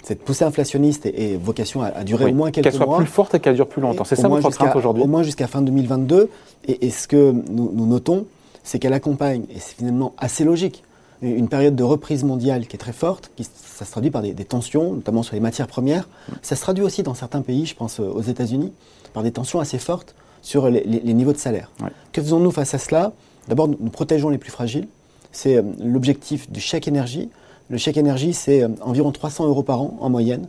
cette 0.04 0.24
poussée 0.24 0.44
inflationniste 0.44 1.06
ait, 1.06 1.38
vocation 1.42 1.82
à, 1.82 2.04
durer 2.04 2.26
au 2.26 2.34
moins 2.34 2.52
quelques 2.52 2.66
mois. 2.66 2.72
Qu'elle 2.72 2.88
soit 2.88 2.98
plus 2.98 3.06
forte 3.06 3.36
et 3.36 3.40
qu'elle 3.40 3.56
dure 3.56 3.68
plus 3.68 3.82
longtemps. 3.82 4.04
C'est 4.04 4.18
ça 4.18 4.28
votre 4.28 4.50
crainte 4.50 4.76
aujourd'hui? 4.76 5.04
Au 5.04 5.08
moins 5.08 5.24
jusqu'à 5.24 5.48
fin 5.48 5.62
2022. 5.62 6.30
Et, 6.68 6.88
et 6.88 6.90
ce 6.90 7.08
que 7.08 7.32
nous, 7.32 7.72
nous 7.74 7.86
notons, 7.86 8.26
c'est 8.64 8.80
qu'elle 8.80 8.94
accompagne, 8.94 9.44
et 9.50 9.60
c'est 9.60 9.76
finalement 9.76 10.14
assez 10.18 10.44
logique, 10.44 10.84
une 11.24 11.48
période 11.48 11.76
de 11.76 11.84
reprise 11.84 12.24
mondiale 12.24 12.68
qui 12.68 12.76
est 12.76 12.80
très 12.80 12.94
forte, 12.94 13.32
qui, 13.36 13.44
ça 13.44 13.86
se 13.86 13.92
traduit 13.92 14.12
par 14.12 14.22
des, 14.22 14.34
tensions, 14.46 14.94
notamment 14.94 15.24
sur 15.24 15.36
les 15.36 15.40
matières 15.40 15.68
premières. 15.68 16.08
Ça 16.42 16.56
se 16.56 16.62
traduit 16.62 16.84
aussi 16.84 17.04
dans 17.04 17.14
certains 17.14 17.42
pays, 17.42 17.66
je 17.66 17.76
pense 17.76 18.00
aux 18.00 18.22
États-Unis, 18.22 18.72
par 19.14 19.24
des 19.24 19.32
tensions 19.32 19.60
assez 19.60 19.80
fortes 19.80 20.16
sur 20.42 20.70
les, 20.70 20.84
niveaux 21.14 21.34
de 21.34 21.38
salaire. 21.38 21.72
Que 22.12 22.22
faisons-nous 22.22 22.52
face 22.52 22.74
à 22.74 22.78
cela? 22.78 23.14
D'abord, 23.48 23.68
nous, 23.68 23.90
protégeons 23.90 24.30
les 24.30 24.38
plus 24.38 24.52
fragiles. 24.52 24.88
c'est 25.32 25.64
l'objectif 25.84 26.52
du 26.52 26.60
chèque 26.60 26.88
énergie. 26.88 27.30
Le 27.70 27.78
chèque 27.78 27.98
énergie, 27.98 28.34
c'est 28.34 28.66
environ 28.82 29.12
300 29.12 29.48
euros 29.48 29.64
par 29.64 29.82
an 29.82 29.98
en 30.02 30.10
moyenne. 30.10 30.48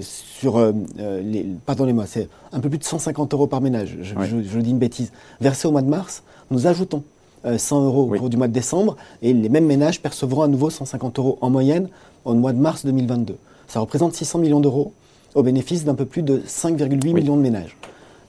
sur 0.00 0.72
les, 0.98 1.46
pardonnez-moi, 1.64 2.06
c'est 2.06 2.28
un 2.52 2.60
peu 2.60 2.68
plus 2.68 2.78
de 2.78 2.84
150 2.84 3.32
euros 3.34 3.46
par 3.46 3.60
ménage. 3.60 3.96
Je, 4.02 4.14
je, 4.42 4.58
dis 4.58 4.70
une 4.70 4.78
bêtise. 4.78 5.12
Versé 5.40 5.68
au 5.68 5.70
mois 5.70 5.82
de 5.82 5.88
mars, 5.88 6.22
nous 6.50 6.66
ajoutons 6.66 7.02
100 7.44 7.84
euros 7.84 8.02
au 8.02 8.18
cours 8.18 8.30
du 8.30 8.36
mois 8.36 8.48
de 8.48 8.52
décembre 8.52 8.96
et 9.20 9.32
les 9.32 9.48
mêmes 9.48 9.66
ménages 9.66 10.00
percevront 10.00 10.42
à 10.42 10.48
nouveau 10.48 10.70
150 10.70 11.18
euros 11.18 11.38
en 11.40 11.50
moyenne 11.50 11.88
au 12.24 12.34
mois 12.34 12.52
de 12.52 12.58
mars 12.58 12.84
2022. 12.84 13.36
Ça 13.68 13.80
représente 13.80 14.14
600 14.14 14.38
millions 14.38 14.60
d'euros 14.60 14.92
au 15.34 15.42
bénéfice 15.42 15.84
d'un 15.84 15.94
peu 15.94 16.04
plus 16.04 16.22
de 16.22 16.42
5,8 16.46 17.14
millions 17.14 17.36
de 17.36 17.42
ménages. 17.42 17.76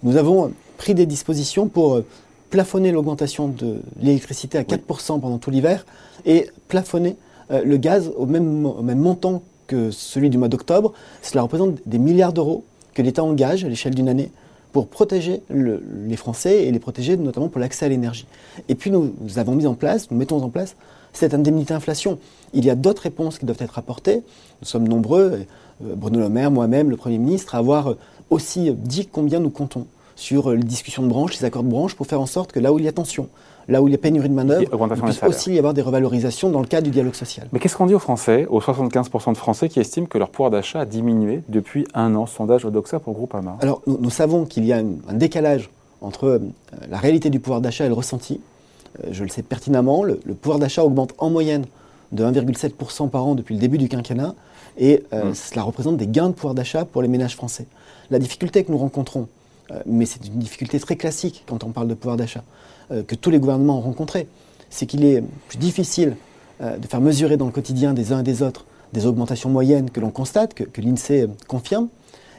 Nous 0.03 0.17
avons 0.17 0.51
pris 0.77 0.93
des 0.93 1.05
dispositions 1.05 1.67
pour 1.67 1.96
euh, 1.96 2.05
plafonner 2.50 2.91
l'augmentation 2.91 3.48
de 3.48 3.82
l'électricité 4.01 4.58
à 4.58 4.63
4% 4.63 5.20
pendant 5.20 5.38
tout 5.38 5.50
l'hiver 5.50 5.86
et 6.25 6.50
plafonner 6.67 7.15
euh, 7.51 7.63
le 7.63 7.77
gaz 7.77 8.12
au 8.17 8.25
même, 8.25 8.65
au 8.65 8.82
même 8.82 9.00
montant 9.00 9.41
que 9.67 9.91
celui 9.91 10.29
du 10.29 10.38
mois 10.38 10.50
d'octobre. 10.50 10.93
Cela 11.22 11.41
représente 11.41 11.79
des 11.86 11.98
milliards 11.98 12.34
d'euros 12.34 12.63
que 12.93 13.01
l'État 13.01 13.24
engage 13.24 13.63
à 13.65 13.70
l'échelle 13.70 13.96
d'une 13.96 14.10
année 14.10 14.29
pour 14.73 14.87
protéger 14.87 15.41
les 15.51 16.17
Français 16.17 16.63
et 16.63 16.71
les 16.71 16.79
protéger 16.79 17.15
notamment 17.15 17.47
pour 17.47 17.61
l'accès 17.61 17.85
à 17.85 17.89
l'énergie. 17.89 18.25
Et 18.67 18.75
puis 18.75 18.91
nous, 18.91 19.13
avons 19.37 19.55
mis 19.55 19.67
en 19.67 19.75
place, 19.75 20.11
nous 20.11 20.17
mettons 20.17 20.41
en 20.41 20.49
place 20.49 20.75
cette 21.13 21.35
indemnité 21.35 21.75
inflation. 21.75 22.17
Il 22.53 22.65
y 22.65 22.71
a 22.71 22.75
d'autres 22.75 23.03
réponses 23.03 23.37
qui 23.37 23.45
doivent 23.45 23.61
être 23.61 23.77
apportées. 23.77 24.23
Nous 24.61 24.67
sommes 24.67 24.87
nombreux, 24.87 25.45
euh, 25.85 25.95
Bruno 25.95 26.19
Le 26.19 26.27
Maire, 26.27 26.49
moi-même, 26.49 26.89
le 26.89 26.97
Premier 26.97 27.19
ministre, 27.19 27.53
à 27.53 27.59
avoir 27.59 27.95
aussi 28.31 28.71
dit 28.71 29.05
combien 29.05 29.39
nous 29.39 29.51
comptons 29.51 29.85
sur 30.15 30.51
les 30.51 30.63
discussions 30.63 31.03
de 31.03 31.07
branche, 31.07 31.37
les 31.39 31.45
accords 31.45 31.63
de 31.63 31.69
branche, 31.69 31.93
pour 31.95 32.07
faire 32.07 32.19
en 32.19 32.25
sorte 32.25 32.51
que 32.51 32.59
là 32.59 32.73
où 32.73 32.79
il 32.79 32.85
y 32.85 32.87
a 32.87 32.91
tension, 32.91 33.29
là 33.67 33.82
où 33.82 33.88
il 33.88 33.91
y 33.91 33.96
a 33.96 33.98
pénurie 33.98 34.29
de 34.29 34.34
manœuvre, 34.34 34.62
il 34.62 35.01
puisse 35.01 35.24
aussi 35.24 35.53
y 35.53 35.58
avoir 35.58 35.74
des 35.74 35.82
revalorisations 35.82 36.50
dans 36.50 36.60
le 36.60 36.67
cadre 36.67 36.86
du 36.86 36.91
dialogue 36.91 37.13
social. 37.13 37.48
Mais 37.51 37.60
qu'est-ce 37.60 37.77
qu'on 37.77 37.86
dit 37.86 37.93
aux 37.93 38.00
Français, 38.00 38.46
aux 38.50 38.60
75% 38.60 39.34
de 39.34 39.38
Français 39.38 39.70
qui 39.70 39.79
estiment 39.79 40.05
que 40.05 40.17
leur 40.17 40.29
pouvoir 40.29 40.51
d'achat 40.51 40.82
a 40.82 40.86
diminué 40.86 41.43
depuis 41.50 41.86
un 41.93 42.15
an? 42.15 42.25
Sondage 42.25 42.65
Odoxa 42.65 43.00
pour 43.00 43.13
Groupama. 43.13 43.58
Alors, 43.62 43.82
nous, 43.86 44.10
savons 44.10 44.46
qu'il 44.46 44.65
y 44.65 44.74
a 44.74 44.77
un, 44.77 45.13
décalage 45.13 45.70
entre 46.01 46.25
euh, 46.25 46.39
la 46.89 46.98
réalité 46.98 47.29
du 47.29 47.39
pouvoir 47.39 47.62
d'achat 47.62 47.86
et 47.86 47.88
le 47.88 47.93
ressenti. 47.93 48.41
Euh, 49.03 49.10
je 49.12 49.24
le 49.24 49.29
sais 49.29 49.43
pertinemment, 49.43 50.03
le, 50.03 50.15
pouvoir 50.15 50.60
d'achat 50.60 50.84
augmente 50.84 51.13
en 51.17 51.29
moyenne 51.29 51.65
de 52.12 52.24
1,7% 52.24 53.10
par 53.10 53.25
an 53.25 53.36
depuis 53.36 53.55
le 53.55 53.62
début 53.62 53.77
du 53.77 53.88
quinquennat, 53.88 54.36
et 54.77 55.03
euh, 55.13 55.32
mmh. 55.32 55.36
cela 55.36 55.63
représente 55.63 55.98
des 55.98 56.08
gains 56.08 56.29
de 56.29 56.34
pouvoir 56.34 56.53
d'achat 56.53 56.86
pour 56.86 57.01
les 57.01 57.08
ménages 57.08 57.36
français. 57.36 57.65
La 58.12 58.20
difficulté 58.20 58.63
que 58.63 58.72
nous 58.72 58.77
rencontrons, 58.77 59.27
mais 59.86 60.05
c'est 60.05 60.27
une 60.27 60.38
difficulté 60.38 60.79
très 60.79 60.96
classique 60.96 61.43
quand 61.48 61.63
on 61.63 61.70
parle 61.70 61.88
de 61.88 61.93
pouvoir 61.93 62.17
d'achat, 62.17 62.43
que 62.89 63.15
tous 63.15 63.29
les 63.29 63.39
gouvernements 63.39 63.77
ont 63.77 63.81
rencontré, 63.81 64.27
c'est 64.73 64.85
qu'il 64.85 65.05
est 65.05 65.23
plus 65.47 65.57
difficile 65.57 66.15
euh, 66.61 66.77
de 66.77 66.87
faire 66.87 67.01
mesurer 67.01 67.37
dans 67.37 67.45
le 67.45 67.51
quotidien 67.51 67.93
des 67.93 68.11
uns 68.11 68.19
et 68.19 68.23
des 68.23 68.41
autres 68.41 68.65
des 68.91 69.07
augmentations 69.07 69.49
moyennes 69.49 69.89
que 69.89 69.99
l'on 69.99 70.11
constate, 70.11 70.53
que, 70.53 70.81
l'INSEE 70.81 71.23
euh, 71.23 71.27
confirme. 71.47 71.87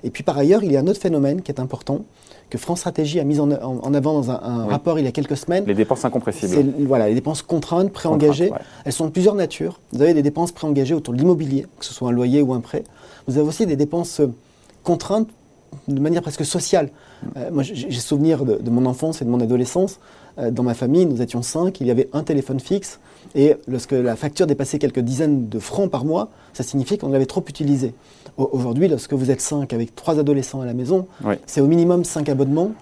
Et 0.04 0.10
puis 0.10 0.22
par 0.22 0.38
ailleurs, 0.38 0.62
il 0.62 0.70
y 0.70 0.76
a 0.76 0.80
un 0.80 0.86
autre 0.86 1.00
phénomène 1.00 1.42
qui 1.42 1.50
est 1.50 1.58
important, 1.58 2.04
que 2.48 2.58
France 2.58 2.80
Stratégie 2.80 3.18
a 3.18 3.24
mis 3.24 3.40
en, 3.40 3.50
avant 3.50 4.12
dans 4.12 4.30
un, 4.30 4.66
rapport 4.66 4.98
il 5.00 5.04
y 5.04 5.08
a 5.08 5.12
quelques 5.12 5.36
semaines. 5.36 5.64
Les 5.66 5.74
dépenses 5.74 6.04
incompressibles. 6.04 6.74
Voilà, 6.86 7.08
les 7.08 7.14
dépenses 7.14 7.42
contraintes, 7.42 7.90
préengagées. 7.90 8.52
Elles 8.84 8.92
sont 8.92 9.06
de 9.06 9.10
plusieurs 9.10 9.34
natures. 9.34 9.80
Vous 9.92 10.02
avez 10.02 10.14
des 10.14 10.22
dépenses 10.22 10.52
préengagées 10.52 10.94
autour 10.94 11.14
de 11.14 11.18
l'immobilier, 11.18 11.66
que 11.78 11.84
ce 11.84 11.92
soit 11.92 12.10
un 12.10 12.12
loyer 12.12 12.42
ou 12.42 12.52
un 12.52 12.60
prêt. 12.60 12.84
Vous 13.26 13.38
avez 13.38 13.48
aussi 13.48 13.66
des 13.66 13.76
dépenses 13.76 14.20
contraintes 14.84 15.28
de 15.88 16.00
manière 16.00 16.22
presque 16.22 16.44
sociale. 16.44 16.90
moi, 17.52 17.62
j'ai 17.62 17.90
souvenir 18.00 18.44
de, 18.44 18.70
mon 18.70 18.86
enfance 18.86 19.22
et 19.22 19.24
de 19.24 19.30
mon 19.30 19.40
adolescence. 19.40 19.98
Euh, 20.38 20.50
dans 20.50 20.62
ma 20.62 20.74
famille, 20.74 21.06
nous 21.06 21.22
étions 21.22 21.42
cinq, 21.42 21.80
il 21.80 21.86
y 21.86 21.90
avait 21.90 22.08
un 22.12 22.22
téléphone 22.22 22.58
fixe, 22.58 22.98
et 23.34 23.54
lorsque 23.68 23.92
la 23.92 24.16
facture 24.16 24.46
dépassait 24.46 24.78
quelques 24.78 25.00
dizaines 25.00 25.48
de 25.48 25.58
francs 25.58 25.90
par 25.90 26.04
mois, 26.04 26.30
ça 26.52 26.62
signifiait 26.62 26.98
qu'on 26.98 27.08
l'avait 27.08 27.26
trop 27.26 27.44
utilisé. 27.48 27.94
Aujourd'hui, 28.36 28.88
lorsque 28.88 29.12
vous 29.12 29.30
êtes 29.30 29.40
cinq 29.40 29.72
avec 29.72 29.94
trois 29.94 30.18
adolescents 30.18 30.60
à 30.60 30.66
la 30.66 30.74
maison, 30.74 31.06
c'est 31.46 31.60
au 31.60 31.66
minimum 31.66 32.04
cinq 32.04 32.28
abonnements, 32.28 32.72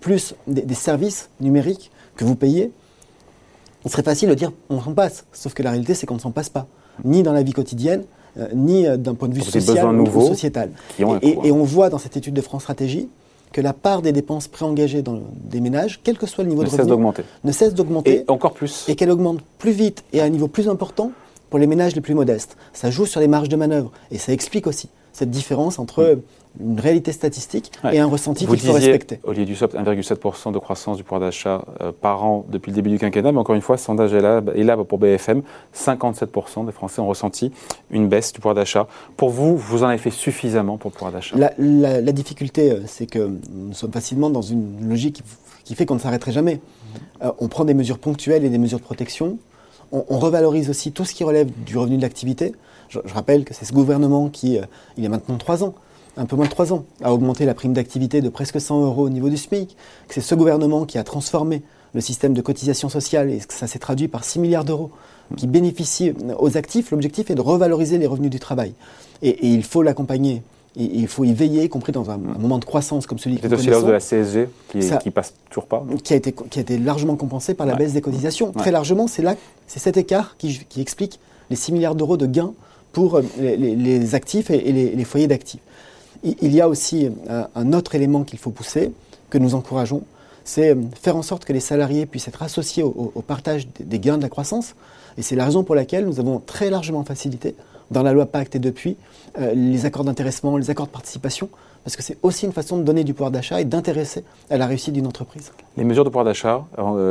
plus 0.00 0.34
des, 0.46 0.74
services 0.74 1.30
numériques 1.40 1.90
que 2.16 2.24
vous 2.24 2.36
payez. 2.36 2.72
Il 3.84 3.90
serait 3.90 4.02
facile 4.02 4.28
de 4.28 4.34
dire 4.34 4.52
on 4.68 4.80
s'en 4.80 4.94
passe, 4.94 5.26
sauf 5.32 5.52
que 5.52 5.62
la 5.62 5.70
réalité 5.70 5.94
c'est 5.94 6.06
qu'on 6.06 6.14
ne 6.14 6.20
s'en 6.20 6.30
passe 6.30 6.48
pas, 6.48 6.68
ni 7.04 7.22
dans 7.22 7.32
la 7.32 7.42
vie 7.42 7.52
quotidienne, 7.52 8.02
euh, 8.02 8.04
ni 8.54 8.86
euh, 8.86 8.96
d'un 8.96 9.14
point 9.14 9.28
de 9.28 9.34
vue 9.34 9.42
social 9.42 10.00
ou 10.00 10.20
sociétal. 10.26 10.70
et, 10.98 11.50
on 11.50 11.64
voit 11.64 11.90
dans 11.90 11.98
cette 11.98 12.16
étude 12.16 12.34
de 12.34 12.40
France 12.40 12.62
Stratégie 12.62 13.08
que 13.52 13.60
la 13.60 13.72
part 13.72 14.00
des 14.02 14.12
dépenses 14.12 14.46
préengagées 14.46 15.02
dans 15.02 15.20
des 15.44 15.60
ménages, 15.60 16.00
quel 16.04 16.16
que 16.16 16.26
soit 16.26 16.44
le 16.44 16.50
niveau 16.50 16.62
de 16.62 16.68
revenu, 16.68 17.12
ne 17.42 17.52
cesse 17.52 17.74
d'augmenter. 17.74 18.24
Et 18.28 18.30
encore 18.30 18.52
plus. 18.52 18.88
Et 18.88 18.94
qu'elle 18.94 19.10
augmente 19.10 19.40
plus 19.58 19.72
vite 19.72 20.04
et 20.12 20.20
à 20.20 20.24
un 20.24 20.28
niveau 20.28 20.46
plus 20.46 20.68
important 20.68 21.10
pour 21.48 21.58
les 21.58 21.66
ménages 21.66 21.94
les 21.96 22.00
plus 22.00 22.14
modestes. 22.14 22.56
Ça 22.72 22.90
joue 22.90 23.06
sur 23.06 23.20
les 23.20 23.26
marges 23.26 23.48
de 23.48 23.56
manœuvre 23.56 23.90
et 24.12 24.18
ça 24.18 24.32
explique 24.32 24.68
aussi 24.68 24.88
cette 25.12 25.30
différence 25.30 25.78
entre 25.78 26.20
une 26.58 26.80
réalité 26.80 27.12
statistique 27.12 27.70
et 27.92 28.00
un 28.00 28.06
ressenti 28.06 28.46
qu'il 28.46 28.58
faut 28.58 28.72
respecter. 28.72 29.20
Olivier 29.22 29.46
Dussopt, 29.46 29.74
1,7% 29.74 30.52
de 30.52 30.58
croissance 30.58 30.96
du 30.96 31.04
pouvoir 31.04 31.20
d'achat 31.20 31.64
euh, 31.80 31.92
par 31.98 32.24
an 32.24 32.44
depuis 32.48 32.70
le 32.70 32.76
début 32.76 32.90
du 32.90 32.98
quinquennat, 32.98 33.32
mais 33.32 33.38
encore 33.38 33.54
une 33.54 33.60
fois, 33.60 33.76
sondage 33.76 34.12
est 34.14 34.20
là, 34.20 34.42
est 34.54 34.64
là 34.64 34.76
pour 34.76 34.98
BFM. 34.98 35.42
57% 35.74 36.66
des 36.66 36.72
Français 36.72 37.00
ont 37.00 37.06
ressenti 37.06 37.52
une 37.90 38.08
baisse 38.08 38.32
du 38.32 38.40
pouvoir 38.40 38.54
d'achat. 38.54 38.88
Pour 39.16 39.30
vous, 39.30 39.56
vous 39.56 39.84
en 39.84 39.86
avez 39.86 39.98
fait 39.98 40.10
suffisamment 40.10 40.76
pour 40.76 40.90
le 40.90 40.94
pouvoir 40.94 41.12
d'achat? 41.12 41.36
La, 41.58 42.12
difficulté, 42.12 42.72
euh, 42.72 42.80
c'est 42.86 43.06
que 43.06 43.30
nous 43.52 43.74
sommes 43.74 43.92
facilement 43.92 44.30
dans 44.30 44.42
une 44.42 44.88
logique 44.88 45.22
qui 45.64 45.74
fait 45.76 45.86
qu'on 45.86 45.94
ne 45.94 46.00
s'arrêterait 46.00 46.32
jamais. 46.32 46.56
Mmh. 46.56 47.26
Euh, 47.26 47.32
on 47.38 47.48
prend 47.48 47.64
des 47.64 47.74
mesures 47.74 47.98
ponctuelles 47.98 48.44
et 48.44 48.48
des 48.48 48.58
mesures 48.58 48.78
de 48.78 48.84
protection. 48.84 49.38
On, 49.92 50.18
revalorise 50.18 50.70
aussi 50.70 50.92
tout 50.92 51.04
ce 51.04 51.14
qui 51.14 51.24
relève 51.24 51.50
du 51.64 51.76
revenu 51.76 51.96
de 51.96 52.02
l'activité. 52.02 52.52
Je, 52.88 52.98
rappelle 53.12 53.44
que 53.44 53.54
c'est 53.54 53.64
ce 53.64 53.72
gouvernement 53.72 54.28
qui, 54.28 54.58
euh, 54.58 54.62
il 54.96 55.02
y 55.02 55.06
a 55.06 55.10
maintenant 55.10 55.36
trois 55.36 55.64
ans, 55.64 55.74
un 56.16 56.26
peu 56.26 56.36
moins 56.36 56.46
de 56.46 56.50
trois 56.50 56.72
ans, 56.72 56.84
a 57.02 57.12
augmenté 57.12 57.44
la 57.44 57.54
prime 57.54 57.72
d'activité 57.72 58.20
de 58.20 58.28
presque 58.28 58.60
100 58.60 58.84
euros 58.84 59.06
au 59.06 59.08
niveau 59.08 59.28
du 59.28 59.36
SMIC, 59.36 59.76
c'est 60.08 60.20
ce 60.20 60.34
gouvernement 60.34 60.84
qui 60.84 60.98
a 60.98 61.04
transformé 61.04 61.62
le 61.94 62.00
système 62.00 62.34
de 62.34 62.40
cotisation 62.40 62.88
sociale 62.88 63.30
et 63.30 63.40
ça 63.48 63.66
s'est 63.66 63.78
traduit 63.78 64.08
par 64.08 64.24
6 64.24 64.38
milliards 64.38 64.64
d'euros 64.64 64.90
qui 65.36 65.46
bénéficient 65.46 66.14
aux 66.38 66.56
actifs. 66.56 66.90
L'objectif 66.90 67.30
est 67.30 67.34
de 67.34 67.40
revaloriser 67.40 67.98
les 67.98 68.06
revenus 68.06 68.30
du 68.30 68.40
travail. 68.40 68.74
Et, 69.22 69.48
il 69.48 69.62
faut 69.62 69.82
l'accompagner. 69.82 70.42
Il 70.76 71.08
faut 71.08 71.24
y 71.24 71.32
veiller, 71.32 71.64
y 71.64 71.68
compris 71.68 71.92
dans 71.92 72.10
un, 72.10 72.16
moment 72.16 72.58
de 72.58 72.64
croissance 72.64 73.06
comme 73.06 73.18
celui 73.18 73.38
que 73.38 73.48
nous 73.48 73.54
aussi 73.54 73.70
la 73.70 73.78
hausse 73.78 73.86
de 73.86 73.90
la 73.90 73.98
CSG 73.98 74.48
qui, 74.70 74.78
ne 74.78 75.10
passe 75.10 75.34
toujours 75.48 75.66
pas. 75.66 75.84
Qui 76.04 76.12
a, 76.12 76.16
été, 76.16 76.32
qui 76.32 76.58
a 76.58 76.62
été 76.62 76.78
largement 76.78 77.16
compensé 77.16 77.54
par 77.54 77.66
la 77.66 77.74
baisse 77.74 77.92
des 77.92 78.00
cotisations. 78.00 78.52
Très 78.52 78.70
largement, 78.70 79.06
c'est 79.06 79.22
là, 79.22 79.34
c'est 79.66 79.80
cet 79.80 79.96
écart 79.96 80.36
qui, 80.38 80.64
qui 80.68 80.80
explique 80.80 81.18
les 81.50 81.56
6 81.56 81.72
milliards 81.72 81.94
d'euros 81.94 82.16
de 82.16 82.26
gains 82.26 82.52
pour 82.92 83.16
euh, 83.16 83.22
les, 83.38 84.14
actifs 84.14 84.50
et, 84.50 84.72
les, 84.72 85.04
foyers 85.04 85.26
d'actifs. 85.26 85.60
Il 86.22 86.54
y 86.54 86.60
a 86.60 86.68
aussi 86.68 87.08
euh, 87.28 87.44
un 87.54 87.72
autre 87.72 87.94
élément 87.94 88.24
qu'il 88.24 88.38
faut 88.38 88.50
pousser, 88.50 88.92
que 89.30 89.38
nous 89.38 89.54
encourageons, 89.54 90.02
c'est 90.44 90.70
euh, 90.70 90.76
faire 91.00 91.16
en 91.16 91.22
sorte 91.22 91.44
que 91.44 91.52
les 91.52 91.60
salariés 91.60 92.06
puissent 92.06 92.28
être 92.28 92.42
associés 92.42 92.82
au, 92.82 93.22
partage 93.26 93.68
des, 93.78 93.98
gains 93.98 94.18
de 94.18 94.22
la 94.22 94.28
croissance. 94.28 94.74
Et 95.18 95.22
c'est 95.22 95.36
la 95.36 95.44
raison 95.44 95.64
pour 95.64 95.74
laquelle 95.74 96.06
nous 96.06 96.20
avons 96.20 96.40
très 96.40 96.70
largement 96.70 97.04
facilité, 97.04 97.54
dans 97.90 98.02
la 98.02 98.12
loi 98.12 98.26
Pacte 98.26 98.56
et 98.56 98.58
depuis, 98.58 98.96
les 99.54 99.86
accords 99.86 100.04
d'intéressement, 100.04 100.56
les 100.56 100.70
accords 100.70 100.86
de 100.86 100.92
participation, 100.92 101.48
parce 101.84 101.96
que 101.96 102.02
c'est 102.02 102.18
aussi 102.22 102.46
une 102.46 102.52
façon 102.52 102.76
de 102.76 102.82
donner 102.82 103.04
du 103.04 103.14
pouvoir 103.14 103.30
d'achat 103.30 103.60
et 103.60 103.64
d'intéresser 103.64 104.24
à 104.50 104.58
la 104.58 104.66
réussite 104.66 104.92
d'une 104.92 105.06
entreprise. 105.06 105.52
Les 105.76 105.84
mesures 105.84 106.04
de 106.04 106.08
pouvoir 106.08 106.24
d'achat, 106.24 106.64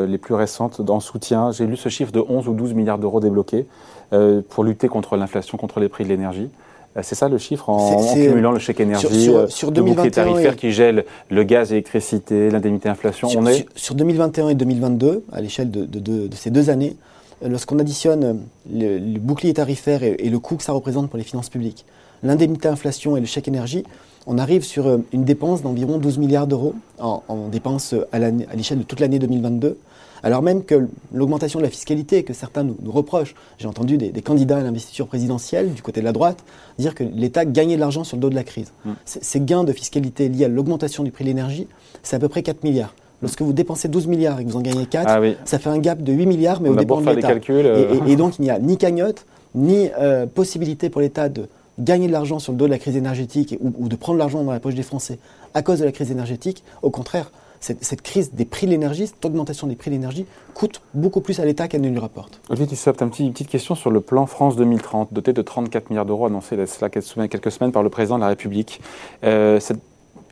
les 0.07 0.17
plus 0.17 0.36
récentes, 0.36 0.81
dans 0.81 1.00
soutien, 1.00 1.51
j'ai 1.51 1.65
lu 1.65 1.77
ce 1.77 1.89
chiffre 1.89 2.12
de 2.12 2.19
11 2.19 2.48
ou 2.48 2.53
12 2.53 2.74
milliards 2.74 3.00
d'euros 3.00 3.19
débloqués. 3.19 3.65
Euh, 4.12 4.41
pour 4.48 4.63
lutter 4.63 4.88
contre 4.88 5.17
l'inflation, 5.17 5.55
contre 5.59 5.79
les 5.79 5.88
prix 5.88 6.03
de 6.03 6.09
l'énergie. 6.09 6.50
Euh, 6.98 7.01
c'est 7.03 7.13
ça 7.13 7.29
le 7.29 7.38
chiffre 7.38 7.69
en, 7.69 8.12
cumulant 8.15 8.51
le 8.51 8.57
chèque 8.57 8.79
énergie, 8.79 9.25
sur, 9.25 9.51
sur, 9.51 9.71
2021 9.71 10.03
le 10.03 10.12
tarifaire 10.12 10.55
qui 10.55 10.71
gèle 10.71 11.05
le 11.29 11.43
gaz, 11.43 11.69
l'électricité, 11.69 12.50
l'indemnité 12.50 12.89
inflation. 12.89 13.29
Sur, 13.29 13.39
on 13.39 13.45
est... 13.45 13.67
sur 13.75 13.93
2021 13.93 14.50
et 14.50 14.55
2022, 14.55 15.25
à 15.31 15.41
l'échelle 15.41 15.69
de, 15.69 16.29
ces 16.33 16.50
deux 16.50 16.71
années, 16.71 16.95
euh, 16.98 17.28
lorsqu'on 17.41 17.79
additionne 17.79 18.46
le, 18.72 19.19
bouclier 19.19 19.53
tarifaire 19.53 20.03
et, 20.03 20.29
le 20.29 20.39
coût 20.39 20.55
que 20.55 20.63
ça 20.63 20.74
représente 20.74 21.10
pour 21.10 21.17
les 21.17 21.24
finances 21.24 21.50
publiques, 21.50 21.86
l'indemnité 22.24 22.67
inflation 22.67 23.15
et 23.17 23.19
le 23.19 23.25
chèque 23.25 23.48
énergie, 23.48 23.84
on 24.27 24.38
arrive 24.38 24.63
sur 24.63 25.00
une 25.13 25.24
dépense 25.24 25.62
d'environ 25.62 25.98
12 25.98 26.17
milliards 26.17 26.48
d'euros 26.48 26.75
en, 27.00 27.24
en 27.27 27.48
dépenses 27.48 27.96
à 28.12 28.19
l'échelle 28.19 28.79
de 28.79 28.84
toute 28.84 29.00
l'année 29.00 29.19
2022 29.19 29.77
alors 30.24 30.41
même 30.41 30.63
que 30.63 30.88
l'augmentation 31.13 31.60
de 31.60 31.65
la 31.65 31.69
fiscalité 31.69 32.24
que 32.24 32.34
certains 32.34 32.63
nous, 32.63 32.77
reprochent, 32.91 33.36
j'ai 33.58 33.67
entendu 33.67 33.98
des, 33.98 34.22
candidats 34.22 34.58
à 34.58 34.62
l'investiture 34.62 35.08
présidentielle 35.08 35.74
du 35.74 35.81
côté 35.81 36.01
de 36.01 36.05
la 36.05 36.12
droite 36.12 36.43
dire 36.77 36.96
que 36.96 37.03
l'État 37.03 37.46
gagnait 37.46 37.75
de 37.75 37.79
l'argent 37.79 38.03
sur 38.03 38.17
le 38.17 38.22
dos 38.22 38.29
de 38.29 38.36
la 38.36 38.43
crise. 38.43 38.72
Mm. 38.86 38.91
Ces 39.05 39.39
gains 39.39 39.63
de 39.63 39.74
fiscalité 39.74 40.29
liés 40.29 40.46
à 40.46 40.48
l'augmentation 40.48 41.03
du 41.03 41.12
prix 41.12 41.24
de 41.24 41.29
l'énergie, 41.29 41.67
c'est 42.03 42.15
à 42.15 42.19
peu 42.19 42.29
près 42.29 42.43
4 42.43 42.63
milliards. 42.63 42.93
Lorsque 43.21 43.41
vous 43.41 43.53
dépensez 43.53 43.88
12 43.88 44.07
milliards 44.07 44.39
et 44.39 44.45
que 44.45 44.49
vous 44.49 44.57
en 44.57 44.61
gagnez 44.61 44.85
4, 44.85 45.07
ah 45.07 45.19
ça 45.45 45.59
fait 45.59 45.69
un 45.69 45.77
gap 45.79 46.01
de 46.01 46.13
8 46.13 46.25
milliards, 46.25 46.61
mais 46.61 46.69
au 46.69 46.75
dépend 46.75 47.01
de 47.01 47.09
l'État. 47.11 47.31
Euh. 47.49 48.05
Et, 48.07 48.15
donc 48.15 48.39
il 48.39 48.43
n'y 48.43 48.49
a 48.49 48.59
ni 48.59 48.77
cagnotte, 48.77 49.25
ni 49.55 49.89
euh, 49.99 50.25
possibilité 50.25 50.89
pour 50.89 51.01
l'État 51.01 51.27
de 51.27 51.47
gagner 51.79 52.07
de 52.07 52.11
l'argent 52.11 52.39
sur 52.39 52.51
le 52.51 52.57
dos 52.57 52.65
de 52.65 52.71
la 52.71 52.79
crise 52.79 52.95
énergétique 52.95 53.57
ou, 53.61 53.73
ou 53.77 53.89
de 53.89 53.95
prendre 53.95 54.19
l'argent 54.19 54.43
dans 54.43 54.51
la 54.51 54.59
poche 54.59 54.75
des 54.75 54.83
Français 54.83 55.19
à 55.53 55.61
cause 55.61 55.79
de 55.79 55.85
la 55.85 55.91
crise 55.91 56.11
énergétique. 56.11 56.63
Au 56.81 56.89
contraire, 56.89 57.31
cette, 57.59 58.01
crise 58.01 58.33
des 58.33 58.45
prix 58.45 58.67
de 58.67 58.71
l'énergie, 58.71 59.07
cette 59.07 59.23
augmentation 59.23 59.67
des 59.67 59.75
prix 59.75 59.89
de 59.89 59.95
l'énergie 59.95 60.25
coûte 60.53 60.81
beaucoup 60.93 61.21
plus 61.21 61.39
à 61.39 61.45
l'État 61.45 61.67
qu'elle 61.67 61.81
ne 61.81 61.89
lui 61.89 61.99
rapporte. 61.99 62.39
Olivier 62.49 62.67
Dussopt, 62.67 63.01
une 63.01 63.31
petite 63.31 63.49
question 63.49 63.75
sur 63.75 63.91
le 63.91 64.01
plan 64.01 64.25
France 64.25 64.55
2030, 64.55 65.13
doté 65.13 65.33
de 65.33 65.41
34 65.41 65.89
milliards 65.89 66.05
d'euros 66.05 66.25
annoncé 66.25 66.55
cela 66.65 66.89
quelques 66.89 67.51
semaines 67.51 67.71
par 67.71 67.83
le 67.83 67.89
président 67.89 68.15
de 68.15 68.21
la 68.21 68.29
République. 68.29 68.81
Euh, 69.23 69.59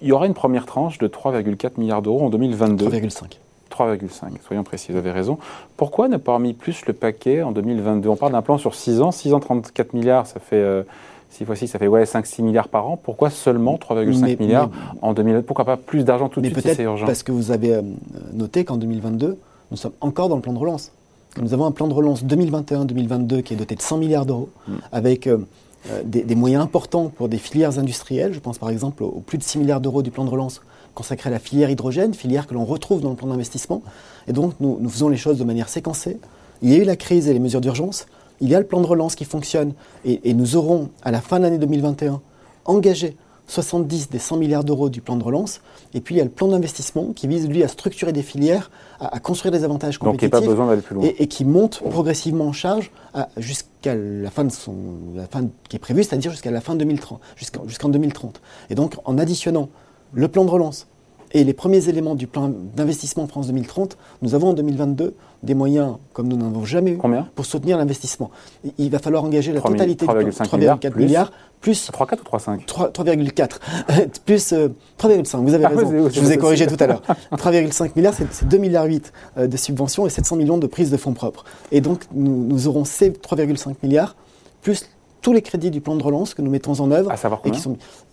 il 0.02 0.08
y 0.08 0.12
aura 0.12 0.26
une 0.26 0.34
première 0.34 0.66
tranche 0.66 0.98
de 0.98 1.08
3,4 1.08 1.72
milliards 1.78 2.02
d'euros 2.02 2.26
en 2.26 2.30
2022. 2.30 2.88
3,5. 2.88 3.38
3,5, 3.70 4.30
soyons 4.46 4.64
précis, 4.64 4.92
vous 4.92 4.98
avez 4.98 5.12
raison. 5.12 5.38
Pourquoi 5.76 6.08
ne 6.08 6.18
pas 6.18 6.40
mis 6.40 6.54
plus 6.54 6.86
le 6.86 6.94
paquet 6.94 7.44
en 7.44 7.52
2022 7.52 8.10
On 8.10 8.16
parle 8.16 8.32
d'un 8.32 8.42
plan 8.42 8.58
sur 8.58 8.76
6 8.76 9.02
ans, 9.02 9.12
6 9.12 9.34
ans 9.34 9.40
34 9.40 9.94
milliards, 9.94 10.28
ça 10.28 10.40
fait... 10.40 10.56
Euh, 10.56 10.84
6 11.30 11.46
fois 11.46 11.56
6, 11.56 11.68
ça 11.68 11.78
fait 11.78 11.88
ouais, 11.88 12.06
5-6 12.06 12.42
milliards 12.42 12.70
par 12.70 12.88
an. 12.88 12.98
Pourquoi 12.98 13.30
seulement 13.30 13.76
3,5 13.76 14.40
milliards 14.40 14.70
en 15.02 15.14
2022 15.14 15.46
Pourquoi 15.46 15.66
pas 15.66 15.78
plus 15.78 16.06
d'argent 16.06 16.30
tout 16.30 16.42
de 16.42 16.48
suite 16.48 16.62
si 16.62 16.74
c'est 16.74 16.84
urgent? 16.84 17.06
Parce 17.06 17.22
que 17.22 17.32
vous 17.32 17.52
avez 17.52 17.76
euh, 17.76 17.82
noté 18.34 18.64
qu'en 18.64 18.78
2022, 18.78 19.38
nous 19.70 19.78
sommes 19.78 19.92
encore 20.02 20.30
dans 20.30 20.36
le 20.36 20.42
plan 20.42 20.54
de 20.54 20.58
relance. 20.58 20.92
Nous 21.40 21.54
avons 21.54 21.66
un 21.66 21.72
plan 21.72 21.88
de 21.88 21.94
relance 21.94 22.24
2021-2022 22.24 23.44
qui 23.44 23.54
est 23.54 23.58
doté 23.58 23.76
de 23.76 23.82
100 23.82 23.98
milliards 23.98 24.26
d'euros, 24.26 24.50
mm. 24.68 24.74
avec 24.92 25.28
euh, 25.28 25.38
euh, 25.90 26.02
des, 26.04 26.36
moyens 26.36 26.64
importants 26.64 27.10
pour 27.10 27.30
des 27.30 27.38
filières 27.38 27.80
industrielles. 27.80 28.34
Je 28.34 28.40
pense 28.40 28.58
par 28.58 28.70
exemple 28.70 29.04
aux, 29.04 29.24
plus 29.26 29.38
de 29.38 29.44
6 29.44 29.60
milliards 29.60 29.82
d'euros 29.82 30.02
du 30.02 30.12
plan 30.12 30.26
de 30.26 30.30
relance 30.30 30.62
consacré 30.96 31.30
à 31.30 31.32
la 31.32 31.40
filière 31.40 31.70
hydrogène, 31.70 32.14
filière 32.14 32.48
que 32.48 32.56
l'on 32.56 32.66
retrouve 32.66 33.02
dans 33.02 33.12
le 33.12 33.16
plan 33.16 33.28
d'investissement. 33.28 33.84
Et 34.28 34.34
donc 34.34 34.54
nous, 34.60 34.78
nous 34.80 34.90
faisons 34.90 35.10
les 35.10 35.18
choses 35.18 35.38
de 35.38 35.44
manière 35.44 35.70
séquencée. 35.70 36.18
Il 36.62 36.72
y 36.72 36.76
a 36.76 36.78
eu 36.78 36.84
la 36.84 36.96
crise 36.96 37.28
et 37.28 37.34
les 37.34 37.40
mesures 37.40 37.62
d'urgence 37.62 38.08
il 38.40 38.50
y 38.50 38.56
a 38.56 38.60
le 38.60 38.66
plan 38.66 38.82
de 38.82 38.86
relance 38.86 39.16
qui 39.16 39.26
fonctionne 39.26 39.74
et, 40.06 40.34
nous 40.34 40.56
aurons, 40.56 40.90
à 41.04 41.12
la 41.12 41.22
fin 41.22 41.38
de 41.38 41.44
l'année 41.44 41.58
2021, 41.58 42.22
engagé 42.66 43.16
70 43.48 44.10
des 44.10 44.20
100 44.20 44.38
milliards 44.38 44.64
d'euros 44.64 44.90
du 44.90 45.02
plan 45.02 45.16
de 45.16 45.24
relance. 45.24 45.62
Et 45.94 46.02
puis 46.02 46.16
il 46.16 46.18
y 46.18 46.22
a 46.22 46.24
le 46.24 46.30
plan 46.30 46.48
d'investissement 46.48 47.14
qui 47.14 47.28
vise, 47.28 47.48
lui, 47.48 47.64
à 47.64 47.68
structurer 47.68 48.14
des 48.14 48.22
filières, 48.22 48.70
à, 49.00 49.20
construire 49.20 49.52
des 49.52 49.64
avantages 49.64 49.98
compétitifs. 49.98 50.30
Donc 50.32 50.40
il 50.40 50.44
n'y 50.44 50.46
a 50.46 50.48
pas 50.48 50.54
besoin 50.54 50.68
d'aller 50.68 50.82
plus 50.82 50.96
loin. 50.96 51.10
Et, 51.18 51.28
qui 51.28 51.46
monte 51.46 51.82
progressivement 51.90 52.48
en 52.48 52.54
charge 52.54 52.92
jusqu'à 53.38 53.96
la 53.96 54.30
fin 54.30 54.44
de 54.44 54.52
son, 54.52 54.76
la 55.16 55.28
fin 55.28 55.48
qui 55.70 55.78
est 55.78 55.80
prévue, 55.80 56.04
c'est-à-dire 56.04 56.32
jusqu'à 56.32 56.52
la 56.52 56.62
fin 56.62 56.76
2030, 56.76 57.20
jusqu'en 57.66 57.90
2030. 57.90 58.42
Et 58.70 58.76
donc 58.76 58.96
en 59.06 59.18
additionnant 59.18 59.70
le 60.14 60.28
plan 60.28 60.46
de 60.46 60.50
relance, 60.50 60.88
et 61.32 61.44
les 61.44 61.54
premiers 61.54 61.90
éléments 61.90 62.16
du 62.16 62.28
plan 62.28 62.52
d'investissement 62.76 63.28
France 63.28 63.48
2030, 63.48 63.98
nous 64.22 64.36
avons 64.36 64.50
en 64.50 64.54
2022 64.54 65.14
des 65.44 65.54
moyens 65.54 65.96
comme 66.14 66.28
nous 66.28 66.38
n'en 66.38 66.48
avons 66.48 66.66
jamais 66.66 66.92
eu 66.92 67.00
pour 67.36 67.46
soutenir 67.46 67.78
l'investissement. 67.78 68.32
Il 68.78 68.90
va 68.90 69.00
falloir 69.00 69.24
engager 69.24 69.52
la 69.52 69.62
totalité 69.62 70.06
de 70.06 70.12
3,4 70.12 70.98
milliards, 70.98 71.32
plus 71.62 71.90
3,4 71.92 72.20
ou 72.20 72.38
3,5 72.38 72.66
3,4 72.66 74.20
plus 74.26 74.54
3,5. 74.54 74.56
Euh, 74.56 75.40
vous 75.40 75.54
avez 75.54 75.66
ah, 75.66 75.70
raison. 75.70 76.10
je 76.10 76.20
vous 76.20 76.32
ai 76.32 76.38
corrigé 76.38 76.68
tout 76.68 76.78
à 76.80 76.88
l'heure. 76.88 77.02
3,5 77.32 77.92
milliards, 77.96 78.14
c'est 78.14 78.46
2,8 78.46 78.60
milliards 78.60 78.88
euh, 79.38 79.48
de 79.48 79.58
subventions 79.58 80.06
et 80.08 80.10
700 80.10 80.38
millions 80.38 80.58
de 80.58 80.68
prises 80.68 80.92
de 80.92 80.98
fonds 80.98 81.14
propres. 81.14 81.44
Et 81.72 81.82
donc 81.82 82.04
nous, 82.14 82.46
nous 82.46 82.68
aurons 82.68 82.86
ces 82.86 83.12
3,5 83.12 83.76
milliards 83.84 84.16
plus 84.62 84.86
tous 85.22 85.34
les 85.34 85.42
crédits 85.42 85.72
du 85.72 85.82
plan 85.82 85.96
de 85.96 86.04
relance 86.04 86.34
que 86.34 86.42
nous 86.42 86.52
mettons 86.52 86.80
en 86.80 86.92
œuvre. 86.92 87.12
À 87.12 87.18
savoir 87.18 87.42
combien 87.42 87.60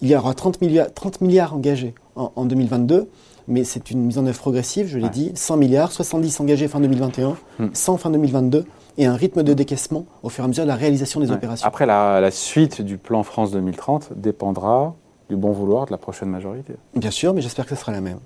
Il 0.02 0.08
y 0.08 0.16
aura 0.16 0.34
30 0.34 0.60
milliards, 0.60 0.92
30 0.92 1.20
milliards 1.20 1.54
engagés 1.54 1.94
en, 2.16 2.44
2022, 2.44 3.08
mais 3.48 3.64
c'est 3.64 3.90
une 3.90 4.00
mise 4.00 4.18
en 4.18 4.26
œuvre 4.26 4.38
progressive, 4.38 4.86
je 4.86 4.98
l'ai 4.98 5.08
dit, 5.08 5.32
100 5.34 5.56
milliards, 5.56 5.92
70 5.92 6.40
engagés 6.40 6.68
fin 6.68 6.80
2021, 6.80 7.36
100 7.72 7.94
hmm. 7.94 7.98
fin 7.98 8.10
2022, 8.10 8.64
et 8.96 9.06
un 9.06 9.14
rythme 9.14 9.42
de 9.42 9.54
décaissement 9.54 10.06
au 10.22 10.28
fur 10.28 10.44
et 10.44 10.46
à 10.46 10.48
mesure 10.48 10.64
de 10.64 10.68
la 10.68 10.76
réalisation 10.76 11.20
des 11.20 11.30
opérations. 11.32 11.66
Après, 11.66 11.86
la, 11.86 12.20
la, 12.20 12.30
suite 12.30 12.80
du 12.80 12.96
plan 12.96 13.22
France 13.22 13.50
2030 13.50 14.12
dépendra 14.16 14.94
du 15.28 15.36
bon 15.36 15.50
vouloir 15.50 15.86
de 15.86 15.90
la 15.90 15.98
prochaine 15.98 16.28
majorité. 16.28 16.74
Bien 16.94 17.10
sûr, 17.10 17.34
mais 17.34 17.40
j'espère 17.40 17.66
que 17.66 17.74
ce 17.74 17.80
sera 17.80 17.92
la 17.92 18.00
même. 18.00 18.18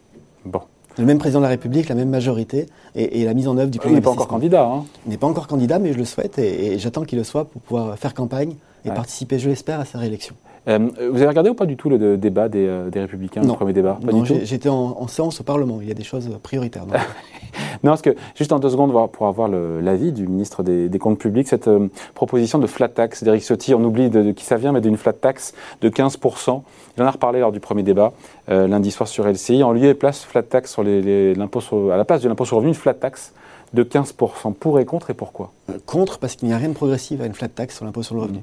Bon 0.45 0.61
le 0.99 1.05
même 1.05 1.19
président 1.19 1.39
de 1.39 1.45
la 1.45 1.51
République, 1.51 1.89
la 1.89 1.95
même 1.95 2.11
majorité, 2.11 2.67
et, 2.95 3.25
la 3.25 3.35
mise 3.35 3.49
en 3.49 3.57
œuvre 3.57 3.71
du 3.71 3.79
plan 3.79 3.91
Il 3.91 3.95
n'est 3.95 4.01
pas 4.01 4.11
encore 4.11 4.29
candidat. 4.29 4.65
Hein. 4.65 4.85
Il 5.07 5.11
n'est 5.11 5.17
pas 5.17 5.27
encore 5.27 5.47
candidat, 5.47 5.79
mais 5.79 5.93
je 5.93 5.99
le 5.99 6.05
souhaite, 6.05 6.39
et, 6.39 6.79
j'attends 6.79 7.05
qu'il 7.05 7.19
le 7.19 7.25
soit 7.25 7.45
pour 7.45 7.63
pouvoir 7.63 7.97
faire 7.97 8.15
campagne 8.15 8.55
et 8.89 8.95
participer, 8.95 9.39
je 9.39 9.49
l'espère, 9.49 9.81
à 9.81 9.85
sa 9.85 9.99
réélection. 9.99 10.35
Euh, 10.69 10.79
vous 11.11 11.17
avez 11.17 11.29
regardé 11.29 11.49
ou 11.49 11.55
pas 11.55 11.67
du 11.67 11.77
tout 11.77 11.89
le 11.89 12.17
débat 12.17 12.49
des, 12.49 12.67
euh, 12.67 12.91
Républicains, 12.93 13.41
le 13.41 13.49
premier 13.49 13.73
débat? 13.73 13.99
Non, 14.03 14.25
j'étais 14.25 14.69
en, 14.69 15.09
séance 15.09 15.41
au 15.41 15.45
Parlement. 15.45 15.79
Il 15.81 15.89
y 15.89 15.91
a 15.91 15.95
des 15.95 16.05
choses 16.05 16.29
prioritaires. 16.43 16.85
non, 17.83 17.93
parce 17.93 18.03
que 18.03 18.15
juste 18.35 18.53
en 18.53 18.59
deux 18.59 18.69
secondes, 18.69 18.93
pour 19.13 19.27
avoir 19.27 19.49
l'avis 19.49 20.13
du 20.13 20.27
ministre 20.27 20.63
des, 20.63 20.99
Comptes 20.99 21.19
Publics, 21.19 21.49
cette 21.49 21.69
euh, 21.69 21.89
proposition 22.15 22.59
de 22.59 22.67
flat 22.67 22.89
tax 22.89 23.23
d'Éric 23.23 23.43
Ciotti, 23.43 23.75
on 23.75 23.83
oublie 23.83 24.11
de, 24.11 24.33
qui 24.33 24.45
ça 24.45 24.57
vient, 24.57 24.73
mais 24.73 24.81
d'une 24.81 24.97
flat 24.97 25.15
tax 25.15 25.55
de 25.81 25.89
15%. 25.89 26.63
Il 26.97 27.03
en 27.03 27.07
a 27.07 27.11
reparlé 27.11 27.41
lors 27.41 27.53
du 27.53 27.61
premier 27.61 27.83
débat 27.83 28.13
lundi 28.49 28.91
soir 28.91 29.09
sur 29.09 29.27
LCI. 29.27 29.63
En 29.63 29.73
lieu 29.73 29.85
et 29.85 29.95
place 29.95 30.25
flat 30.25 30.43
tax 30.43 30.73
sur 30.73 30.83
les, 30.83 31.35
à 31.35 31.97
la 31.97 32.05
place 32.05 32.23
de 32.23 32.29
l'impôt 32.29 32.45
sur 32.45 32.57
le 32.57 32.59
revenu, 32.59 32.71
une 32.71 32.75
flat 32.75 32.95
tax 32.95 33.33
de 33.73 33.85
15%. 33.85 34.55
Pour 34.55 34.81
et 34.81 34.85
contre 34.85 35.11
et 35.11 35.15
pourquoi? 35.15 35.53
Contre 35.87 36.19
parce 36.19 36.37
qu'il 36.37 36.49
n'y 36.49 36.55
a 36.55 36.59
rien 36.59 36.69
de 36.69 36.75
progressif 36.75 37.21
à 37.21 37.27
une 37.27 37.35
flat 37.35 37.49
tax 37.49 37.77
sur 37.77 37.85
l'impôt 37.85 38.03
sur 38.03 38.15
le 38.15 38.23
revenu. 38.23 38.41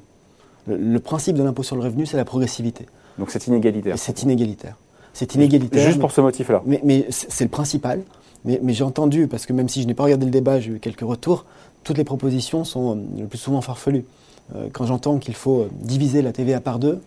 Le, 0.67 0.99
principe 0.99 1.35
de 1.35 1.43
l'impôt 1.43 1.63
sur 1.63 1.75
le 1.75 1.81
revenu, 1.81 2.05
c'est 2.05 2.17
la 2.17 2.25
progressivité. 2.25 2.85
Donc 3.17 3.31
c'est 3.31 3.47
inégalitaire. 3.47 3.97
C'est 3.97 4.23
inégalitaire. 4.23 4.75
C'est 5.13 5.35
inégalitaire. 5.35 5.87
Juste 5.87 5.99
pour 5.99 6.11
ce 6.11 6.21
motif-là. 6.21 6.61
Mais, 6.65 7.07
c'est 7.09 7.45
le 7.45 7.49
principal. 7.49 8.01
Mais, 8.43 8.59
j'ai 8.67 8.83
entendu, 8.83 9.27
parce 9.27 9.45
que 9.45 9.53
même 9.53 9.69
si 9.69 9.81
je 9.81 9.87
n'ai 9.87 9.93
pas 9.93 10.03
regardé 10.03 10.25
le 10.25 10.31
débat, 10.31 10.59
j'ai 10.59 10.71
eu 10.71 10.79
quelques 10.79 11.01
retours, 11.01 11.45
toutes 11.83 11.97
les 11.97 12.03
propositions 12.03 12.63
sont 12.63 12.97
euh, 12.97 13.21
le 13.21 13.27
plus 13.27 13.37
souvent 13.37 13.61
farfelues. 13.61 14.05
Euh, 14.55 14.67
quand 14.73 14.85
j'entends 14.85 15.17
qu'il 15.17 15.35
faut 15.35 15.61
euh, 15.61 15.69
diviser 15.81 16.21
la 16.21 16.31
TVA 16.31 16.59
par 16.59 16.79
deux, 16.79 16.99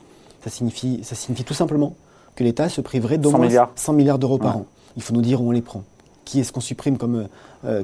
ça 0.42 0.50
signifie, 0.50 1.00
ça 1.02 1.14
signifie 1.14 1.44
tout 1.44 1.54
simplement 1.54 1.94
que 2.34 2.44
l'État 2.44 2.68
se 2.68 2.80
priverait 2.80 3.18
d'au 3.18 3.30
moins 3.32 3.48
100 3.74 3.92
milliards, 3.92 4.18
d'euros 4.18 4.38
par 4.38 4.56
an. 4.56 4.66
Il 4.96 5.02
faut 5.02 5.12
nous 5.12 5.20
dire 5.20 5.42
où 5.42 5.48
on 5.48 5.50
les 5.50 5.62
prend. 5.62 5.82
Qui 6.24 6.40
est-ce 6.40 6.52
qu'on 6.52 6.60
supprime 6.60 6.96
comme. 6.96 7.26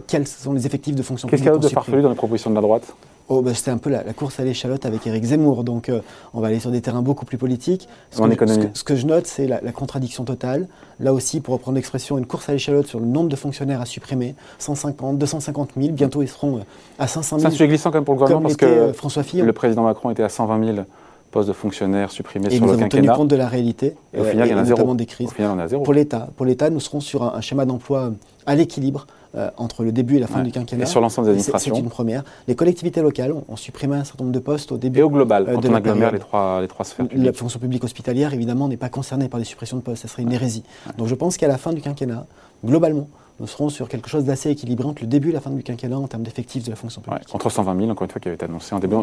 quels 0.07 0.29
sont 0.29 0.53
les 0.53 0.67
effectifs 0.67 0.95
de 0.95 1.03
fonction 1.03 1.27
publique 1.27 1.45
Qu'est-ce 1.45 1.57
qu'il 1.57 1.63
y 1.63 1.67
a 1.67 1.69
de 1.69 1.75
farfelu 1.75 2.03
dans 2.03 2.11
les 2.11 2.15
propositions 2.15 2.51
de 2.51 2.55
la 2.55 2.61
droite? 2.61 2.95
Oh, 3.29 3.41
bah, 3.41 3.55
c'était 3.55 3.71
un 3.71 3.79
peu 3.79 3.89
la, 3.89 4.03
course 4.13 4.39
à 4.39 4.45
l'échalote 4.45 4.85
avec 4.85 5.07
Éric 5.07 5.25
Zemmour. 5.25 5.65
Donc, 5.65 5.89
euh, 5.89 6.01
on 6.35 6.41
va 6.41 6.49
aller 6.49 6.61
sur 6.61 6.71
des 6.71 6.83
terrains 6.83 7.01
beaucoup 7.01 7.25
plus 7.25 7.39
politiques. 7.39 7.89
Ce, 8.11 8.21
que, 8.21 8.47
ce, 8.75 8.85
que, 8.85 8.97
je 8.97 9.07
note, 9.07 9.27
c'est 9.27 9.47
la, 9.47 9.61
contradiction 9.73 10.25
totale. 10.25 10.69
Là 11.01 11.13
aussi, 11.15 11.41
pour 11.41 11.55
reprendre 11.55 11.77
l'expression, 11.77 12.19
une 12.19 12.27
course 12.27 12.49
à 12.51 12.53
l'échalote 12.53 12.87
sur 12.87 13.01
le 13.01 13.07
nombre 13.07 13.31
de 13.31 13.37
fonctionnaires 13.37 13.81
à 13.81 13.87
supprimer 13.87 14.35
150, 14.59 15.17
250 15.17 15.71
000. 15.77 15.93
Bientôt, 15.93 16.23
ils 16.23 16.29
seront 16.29 16.59
euh, 16.59 16.61
à 16.99 17.07
500 17.07 17.39
000. 17.39 17.41
C'est 17.41 17.47
un 17.47 17.51
sujet 17.51 17.69
glissant 17.69 17.91
quand 17.91 17.99
même 17.99 18.05
pour 18.05 18.15
le 18.15 18.21
gouvernement 18.21 18.43
parce 18.43 18.57
que 18.57 18.67
euh, 18.67 18.93
François 18.93 19.23
Fillon. 19.23 19.47
le 19.47 19.53
président 19.55 19.85
Macron 19.85 20.11
était 20.11 20.23
à 20.23 20.29
120 20.29 20.75
000 20.75 20.87
postes 21.31 21.49
de 21.49 21.55
fonctionnaires 21.55 22.11
supprimés 22.11 22.51
sur 22.51 22.67
le 22.67 22.73
quinquennat. 22.73 22.79
nous 22.79 22.83
avons 22.83 23.07
tenu 23.07 23.17
compte 23.17 23.29
de 23.29 23.37
la 23.37 23.49
réalité. 23.49 23.97
Et 24.13 24.21
au 24.21 24.25
final, 24.25 24.49
il 24.49 24.51
y 24.51 24.55
en 24.55 24.59
a 24.59 24.65
zéro. 24.65 24.95
Des 24.95 25.07
crises. 25.07 25.29
Au 25.29 25.33
final, 25.33 25.53
on 25.57 25.59
a 25.59 25.67
zéro. 25.67 25.83
Pour 25.83 25.95
l'État, 25.95 26.29
pour 26.37 26.45
l'État, 26.45 26.69
nous 26.69 26.81
serons 26.81 27.01
sur 27.01 27.23
un 27.23 27.41
schéma 27.41 27.65
d'emploi 27.65 28.13
à 28.45 28.55
l'équilibre 28.55 29.07
euh, 29.37 29.51
entre 29.57 29.83
le 29.83 29.93
début 29.93 30.17
et 30.17 30.21
la 30.21 30.27
fin 30.27 30.43
du 30.43 30.53
quinquennat. 30.53 30.85
Et 30.85 30.87
sur 30.87 31.01
l'ensemble 31.01 31.27
des 31.27 31.33
administrations. 31.33 31.75
C'est 31.75 31.81
une 31.81 31.89
première. 31.89 32.23
Les 32.47 32.55
collectivités 32.55 33.03
locales 33.03 33.33
ont, 33.33 33.57
supprimé 33.57 33.97
un 33.97 34.05
certain 34.05 34.25
nombre 34.25 34.35
de 34.35 34.41
postes 34.41 34.73
au 34.73 34.77
début. 34.77 35.01
Et 35.01 35.03
au 35.03 35.11
global, 35.11 35.47
euh, 35.49 35.55
quand 35.55 35.69
on 35.69 35.75
agglomère 35.75 36.13
les 36.13 36.19
trois, 36.19 36.61
les 36.61 36.69
trois 36.69 36.85
sphères 36.85 37.07
La 37.13 37.33
fonction 37.33 37.59
publique 37.59 37.85
hospitalière, 37.85 38.33
évidemment, 38.33 38.69
n'est 38.69 38.77
pas 38.77 38.89
concernée 38.89 39.29
par 39.29 39.41
des 39.41 39.45
suppressions 39.45 39.77
de 39.77 39.83
postes. 39.83 40.03
Ça 40.03 40.09
serait 40.09 40.23
une 40.23 40.33
hérésie. 40.33 40.63
Donc 40.99 41.09
je 41.09 41.15
pense 41.15 41.37
qu'à 41.37 41.49
la 41.49 41.59
fin 41.59 41.73
du 41.73 41.81
quinquennat, 41.81 42.27
globalement, 42.65 43.09
nous 43.41 43.47
serons 43.47 43.69
sur 43.69 43.89
quelque 43.89 44.09
chose 44.09 44.25
d'assez 44.25 44.51
équilibré 44.51 44.87
entre 44.87 45.03
le 45.03 45.09
début 45.09 45.31
et 45.31 45.33
la 45.33 45.41
fin 45.41 45.51
du 45.51 45.63
quinquennat 45.63 45.99
en 45.99 46.07
termes 46.07 46.23
d'effectifs 46.23 46.65
de 46.65 46.71
la 46.71 46.77
fonction 46.77 47.01
publique. 47.01 47.27
contre 47.27 47.51
120 47.51 47.77
000, 47.77 47.91
encore 47.91 48.05
une 48.05 48.11
fois, 48.11 48.21
qui 48.21 48.29
avait 48.29 48.37
été 48.37 48.45
annoncé 48.45 48.75
en 48.75 48.79
début. 48.79 48.97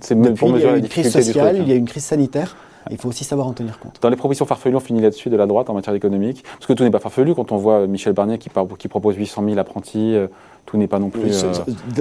C'est 0.00 0.14
pour 0.34 0.56
il 0.56 0.62
y 0.62 0.66
a 0.66 0.76
eu 0.76 0.78
une 0.78 0.88
crise 0.88 1.10
sociale, 1.10 1.58
il 1.58 1.68
y 1.68 1.72
a 1.72 1.74
eu 1.74 1.78
une 1.78 1.88
crise 1.88 2.04
sanitaire. 2.04 2.56
Il 2.90 2.98
faut 2.98 3.08
aussi 3.08 3.22
savoir 3.22 3.46
en 3.46 3.52
tenir 3.52 3.78
compte. 3.78 3.98
Dans 4.02 4.08
les 4.08 4.16
propositions 4.16 4.44
farfelues, 4.44 4.74
on 4.74 4.80
finit 4.80 5.00
là-dessus 5.00 5.30
de 5.30 5.36
la 5.36 5.46
droite 5.46 5.70
en 5.70 5.74
matière 5.74 5.94
économique. 5.94 6.42
Parce 6.42 6.66
que 6.66 6.72
tout 6.72 6.82
n'est 6.82 6.90
pas 6.90 6.98
farfelu 6.98 7.32
quand 7.32 7.52
on 7.52 7.56
voit 7.56 7.86
Michel 7.86 8.12
Barnier 8.12 8.38
qui, 8.38 8.50
qui 8.78 8.88
propose 8.88 9.14
800 9.14 9.44
000 9.44 9.58
apprentis, 9.58 10.16
euh, 10.16 10.26
tout 10.66 10.78
n'est 10.78 10.86
pas 10.86 10.98
non 10.98 11.10
plus. 11.10 11.44
Euh, 11.44 11.52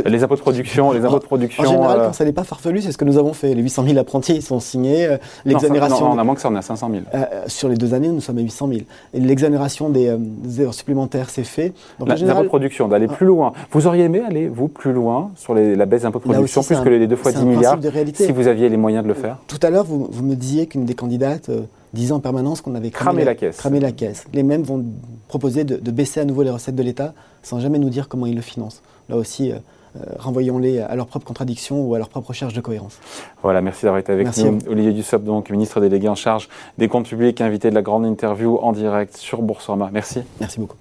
les 0.06 0.24
impôts 0.24 0.36
de 0.36 0.42
production, 0.42 0.92
les 0.92 1.04
impôts 1.04 1.20
de 1.20 1.26
production. 1.26 1.64
En 1.64 1.72
général, 1.72 2.00
euh, 2.00 2.06
quand 2.08 2.14
ça 2.14 2.26
n'est 2.26 2.32
pas 2.32 2.44
farfelu, 2.44 2.82
c'est 2.82 2.92
ce 2.92 2.98
que 2.98 3.06
nous 3.06 3.18
avons 3.18 3.34
fait. 3.34 3.54
Les 3.54 3.62
800 3.62 3.86
000 3.86 3.98
apprentis, 3.98 4.36
ils 4.36 4.42
sont 4.42 4.60
signés. 4.60 5.08
Euh, 5.08 5.18
l'exonération. 5.46 6.10
Non, 6.10 6.16
on 6.16 6.20
a 6.20 6.24
moins 6.24 6.36
que 6.36 6.42
ça, 6.42 6.50
on 6.50 6.56
est 6.56 6.60
à 6.60 6.62
500 6.62 6.90
000. 6.92 7.04
sur 7.48 7.70
les 7.70 7.76
deux 7.76 7.94
années, 7.94 8.08
nous 8.08 8.22
sommes 8.22 8.38
à 8.38 8.42
800 8.42 8.68
000. 8.68 8.82
L'exonération 9.14 9.90
des, 9.90 10.16
heures 10.60 10.74
supplémentaires, 10.74 11.30
c'est 11.30 11.44
fait. 11.44 11.74
Donc, 12.00 12.08
la, 12.08 12.16
général, 12.16 12.38
impôts 12.38 12.44
de 12.44 12.50
production, 12.50 12.88
d'aller 12.88 13.08
plus 13.08 13.26
loin. 13.26 13.54
Vous 13.72 13.88
auriez 13.88 14.04
aimé 14.04 14.22
aller, 14.26 14.48
vous, 14.48 14.68
plus 14.68 14.94
loin 14.94 15.32
sur 15.36 15.54
la 15.54 15.86
baisse 15.86 16.02
des 16.02 16.08
impôts 16.08 16.20
de 16.20 16.24
production, 16.24 16.64
plus 16.64 16.80
que 16.80 16.90
les 16.90 17.08
deux 17.08 17.16
fois 17.16 17.32
10 17.32 17.46
milliards, 17.46 17.80
si 18.14 18.32
vous 18.32 18.48
aviez 18.48 18.70
les 18.70 18.78
moyens 18.78 19.04
de 19.04 19.08
le 19.08 19.16
faire? 19.16 19.38
Tout 19.48 19.60
à 19.64 19.70
l'heure, 19.70 19.84
vous, 19.84 20.08
vous, 20.10 20.24
me 20.24 20.36
disiez 20.36 20.68
qu'une 20.68 20.86
des 20.86 20.96
candidates 20.96 21.52
disait 21.94 22.14
en 22.14 22.20
permanence 22.20 22.62
qu'on 22.62 22.76
avait 22.76 22.92
cramé, 22.92 23.24
la, 23.24 23.36
caisse. 23.36 23.58
cramé 23.58 23.80
la 23.80 23.92
caisse. 23.92 24.26
Les 24.34 24.44
mêmes 24.44 24.64
vont 24.64 24.84
proposer 25.28 25.64
de, 25.64 25.78
de 25.78 25.92
baisser 25.92 26.20
à 26.20 26.26
nouveau 26.26 26.44
les 26.44 26.50
recettes 26.50 26.76
de 26.76 26.84
l'État 26.84 27.14
sans 27.44 27.60
jamais 27.60 27.80
nous 27.80 27.90
dire 27.90 28.08
comment 28.08 28.26
ils 28.26 28.36
le 28.36 28.42
financent 28.42 28.82
là 29.12 29.18
aussi, 29.18 29.52
euh, 29.52 29.58
euh, 29.98 30.00
renvoyons-les 30.18 30.80
à 30.80 30.96
leur 30.96 31.06
propre 31.06 31.26
contradiction 31.26 31.86
ou 31.86 31.94
à 31.94 31.98
leur 32.00 32.10
propre 32.10 32.30
recherche 32.30 32.54
de 32.54 32.62
cohérence. 32.62 32.98
Voilà, 33.44 33.62
merci 33.62 33.84
d'avoir 33.84 34.00
été 34.00 34.12
avec 34.12 34.36
nous. 34.38 34.60
Olivier 34.68 34.94
Dussopt, 34.94 35.24
donc 35.24 35.50
ministre 35.50 35.80
délégué 35.82 36.08
en 36.08 36.16
charge 36.16 36.50
des 36.78 36.88
comptes 36.88 37.08
publics, 37.08 37.42
invité 37.42 37.70
de 37.70 37.76
la 37.76 37.82
grande 37.82 38.06
interview 38.06 38.58
en 38.58 38.72
direct 38.72 39.18
sur 39.18 39.42
Boursorama. 39.42 39.90
Merci. 39.92 40.22
Merci 40.40 40.60
beaucoup. 40.60 40.78